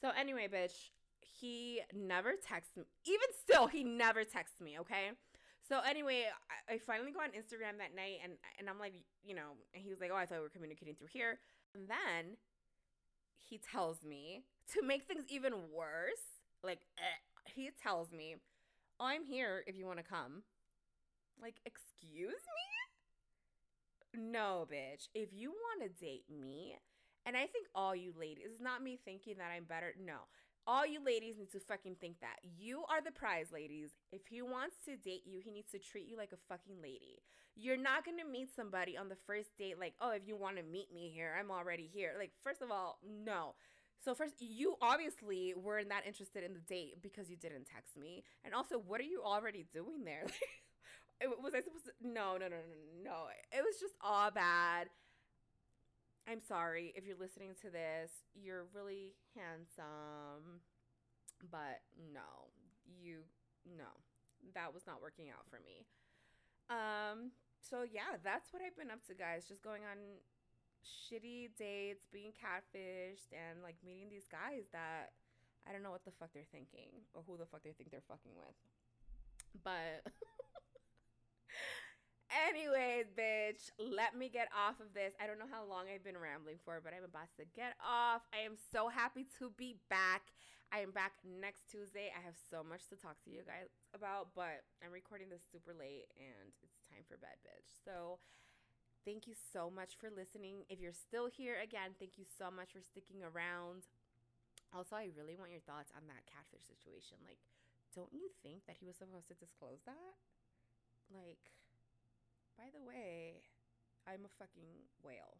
So 0.00 0.10
anyway, 0.18 0.48
bitch, 0.52 0.90
he 1.20 1.80
never 1.92 2.34
texts 2.34 2.76
me. 2.76 2.84
Even 3.04 3.28
still, 3.40 3.66
he 3.66 3.84
never 3.84 4.24
texts 4.24 4.60
me, 4.60 4.78
okay? 4.80 5.10
So 5.68 5.78
anyway, 5.88 6.26
I, 6.68 6.74
I, 6.74 6.78
finally 6.78 7.12
go 7.12 7.20
on 7.20 7.30
Instagram 7.30 7.78
that 7.78 7.94
night 7.94 8.18
and 8.22 8.32
and 8.58 8.68
I'm 8.68 8.80
like, 8.80 8.94
you 9.24 9.34
know, 9.34 9.54
and 9.74 9.82
he 9.82 9.90
was 9.90 10.00
like, 10.00 10.10
"Oh, 10.12 10.16
I 10.16 10.26
thought 10.26 10.38
we 10.38 10.42
were 10.42 10.48
communicating 10.48 10.94
through 10.94 11.08
here." 11.12 11.38
And 11.74 11.88
then 11.88 12.36
he 13.38 13.58
tells 13.58 14.04
me 14.04 14.44
to 14.74 14.82
make 14.82 15.06
things 15.06 15.24
even 15.28 15.52
worse, 15.72 16.42
like 16.64 16.80
eh, 16.98 17.52
he 17.54 17.70
tells 17.80 18.12
me, 18.12 18.36
"I'm 18.98 19.24
here 19.24 19.62
if 19.66 19.76
you 19.76 19.86
want 19.86 19.98
to 19.98 20.04
come." 20.04 20.42
Like, 21.40 21.56
excuse 21.64 22.42
me? 24.14 24.20
No, 24.30 24.66
bitch. 24.70 25.08
If 25.14 25.30
you 25.32 25.50
want 25.50 25.82
to 25.82 26.04
date 26.04 26.24
me, 26.28 26.76
and 27.24 27.36
I 27.36 27.46
think 27.46 27.68
all 27.74 27.96
you 27.96 28.12
ladies, 28.18 28.44
it's 28.50 28.60
not 28.60 28.82
me 28.82 28.98
thinking 29.04 29.38
that 29.38 29.50
I'm 29.54 29.64
better. 29.64 29.94
No, 29.98 30.26
all 30.66 30.86
you 30.86 31.04
ladies 31.04 31.36
need 31.38 31.50
to 31.52 31.60
fucking 31.60 31.96
think 32.00 32.20
that. 32.20 32.36
You 32.42 32.84
are 32.88 33.02
the 33.02 33.10
prize, 33.10 33.48
ladies. 33.52 33.90
If 34.12 34.26
he 34.28 34.42
wants 34.42 34.76
to 34.86 34.96
date 34.96 35.22
you, 35.26 35.40
he 35.42 35.50
needs 35.50 35.70
to 35.72 35.78
treat 35.78 36.08
you 36.08 36.16
like 36.16 36.32
a 36.32 36.42
fucking 36.48 36.76
lady. 36.82 37.22
You're 37.54 37.76
not 37.76 38.04
gonna 38.04 38.24
meet 38.30 38.48
somebody 38.54 38.96
on 38.96 39.08
the 39.08 39.16
first 39.26 39.56
date 39.58 39.78
like, 39.78 39.94
oh, 40.00 40.10
if 40.10 40.22
you 40.26 40.36
wanna 40.36 40.62
meet 40.62 40.92
me 40.92 41.10
here, 41.14 41.34
I'm 41.38 41.50
already 41.50 41.88
here. 41.92 42.14
Like, 42.18 42.32
first 42.42 42.62
of 42.62 42.70
all, 42.70 42.98
no. 43.04 43.54
So 44.04 44.14
first, 44.14 44.34
you 44.40 44.76
obviously 44.82 45.54
were 45.56 45.82
not 45.84 46.06
interested 46.06 46.42
in 46.42 46.54
the 46.54 46.60
date 46.60 47.02
because 47.02 47.30
you 47.30 47.36
didn't 47.36 47.66
text 47.66 47.96
me. 47.96 48.24
And 48.44 48.54
also, 48.54 48.78
what 48.78 49.00
are 49.00 49.04
you 49.04 49.22
already 49.24 49.66
doing 49.72 50.04
there? 50.04 50.26
was 51.42 51.54
I 51.54 51.60
supposed 51.60 51.84
to? 51.86 51.92
No, 52.02 52.32
no, 52.32 52.48
no, 52.48 52.56
no, 52.56 53.02
no. 53.04 53.26
It 53.52 53.62
was 53.62 53.78
just 53.80 53.94
all 54.00 54.30
bad. 54.30 54.88
I'm 56.28 56.40
sorry 56.40 56.92
if 56.96 57.04
you're 57.06 57.18
listening 57.18 57.54
to 57.62 57.70
this. 57.70 58.10
You're 58.34 58.66
really 58.74 59.14
handsome. 59.34 60.62
But 61.50 61.82
no, 61.98 62.50
you 62.86 63.26
no. 63.66 63.90
That 64.54 64.74
was 64.74 64.86
not 64.86 65.02
working 65.02 65.30
out 65.30 65.46
for 65.50 65.58
me. 65.64 65.86
Um 66.70 67.32
so 67.60 67.82
yeah, 67.82 68.18
that's 68.22 68.52
what 68.52 68.62
I've 68.62 68.76
been 68.76 68.90
up 68.90 69.04
to 69.06 69.14
guys, 69.14 69.46
just 69.46 69.62
going 69.62 69.82
on 69.82 69.98
shitty 70.82 71.54
dates, 71.56 72.06
being 72.12 72.32
catfished 72.34 73.30
and 73.30 73.62
like 73.62 73.76
meeting 73.84 74.08
these 74.10 74.26
guys 74.26 74.66
that 74.72 75.14
I 75.66 75.72
don't 75.72 75.82
know 75.82 75.90
what 75.94 76.04
the 76.04 76.10
fuck 76.18 76.30
they're 76.34 76.50
thinking 76.50 77.06
or 77.14 77.22
who 77.26 77.36
the 77.36 77.46
fuck 77.46 77.62
they 77.62 77.72
think 77.72 77.90
they're 77.90 78.06
fucking 78.06 78.34
with. 78.34 78.58
But 79.62 80.02
Anyways, 82.32 83.12
bitch, 83.12 83.68
let 83.76 84.16
me 84.16 84.32
get 84.32 84.48
off 84.56 84.80
of 84.80 84.96
this. 84.96 85.12
I 85.20 85.28
don't 85.28 85.36
know 85.36 85.50
how 85.52 85.68
long 85.68 85.84
I've 85.92 86.00
been 86.00 86.16
rambling 86.16 86.56
for, 86.64 86.80
but 86.80 86.96
I'm 86.96 87.04
about 87.04 87.28
to 87.36 87.44
get 87.52 87.76
off. 87.76 88.24
I 88.32 88.40
am 88.40 88.56
so 88.56 88.88
happy 88.88 89.28
to 89.36 89.52
be 89.60 89.76
back. 89.92 90.32
I 90.72 90.80
am 90.80 90.96
back 90.96 91.12
next 91.20 91.68
Tuesday. 91.68 92.08
I 92.08 92.24
have 92.24 92.40
so 92.48 92.64
much 92.64 92.88
to 92.88 92.96
talk 92.96 93.20
to 93.28 93.30
you 93.30 93.44
guys 93.44 93.68
about, 93.92 94.32
but 94.32 94.64
I'm 94.80 94.88
recording 94.88 95.28
this 95.28 95.44
super 95.44 95.76
late 95.76 96.08
and 96.16 96.56
it's 96.64 96.80
time 96.88 97.04
for 97.04 97.20
bed, 97.20 97.36
bitch. 97.44 97.68
So, 97.84 98.16
thank 99.04 99.28
you 99.28 99.36
so 99.36 99.68
much 99.68 100.00
for 100.00 100.08
listening. 100.08 100.64
If 100.72 100.80
you're 100.80 100.96
still 100.96 101.28
here, 101.28 101.60
again, 101.60 101.92
thank 102.00 102.16
you 102.16 102.24
so 102.24 102.48
much 102.48 102.72
for 102.72 102.80
sticking 102.80 103.20
around. 103.20 103.92
Also, 104.72 104.96
I 104.96 105.12
really 105.12 105.36
want 105.36 105.52
your 105.52 105.60
thoughts 105.68 105.92
on 105.92 106.08
that 106.08 106.24
catfish 106.24 106.64
situation. 106.64 107.20
Like, 107.28 107.44
don't 107.92 108.08
you 108.08 108.32
think 108.40 108.64
that 108.64 108.80
he 108.80 108.88
was 108.88 108.96
supposed 108.96 109.28
to 109.28 109.36
disclose 109.36 109.84
that? 109.84 110.16
Like, 111.12 111.52
by 112.56 112.64
the 112.72 112.82
way, 112.86 113.42
I'm 114.06 114.24
a 114.24 114.32
fucking 114.38 114.88
whale. 115.02 115.38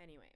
Anyway, 0.00 0.32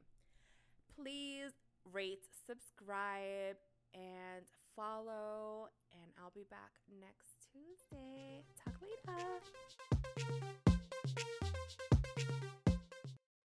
please 0.96 1.53
rate, 1.92 2.27
subscribe, 2.46 3.57
and 3.94 4.44
follow. 4.75 5.68
And 5.92 6.11
I'll 6.22 6.33
be 6.35 6.46
back 6.51 6.72
next 7.01 7.46
Tuesday. 7.53 8.44
Talk 8.64 8.75
later. 8.81 10.72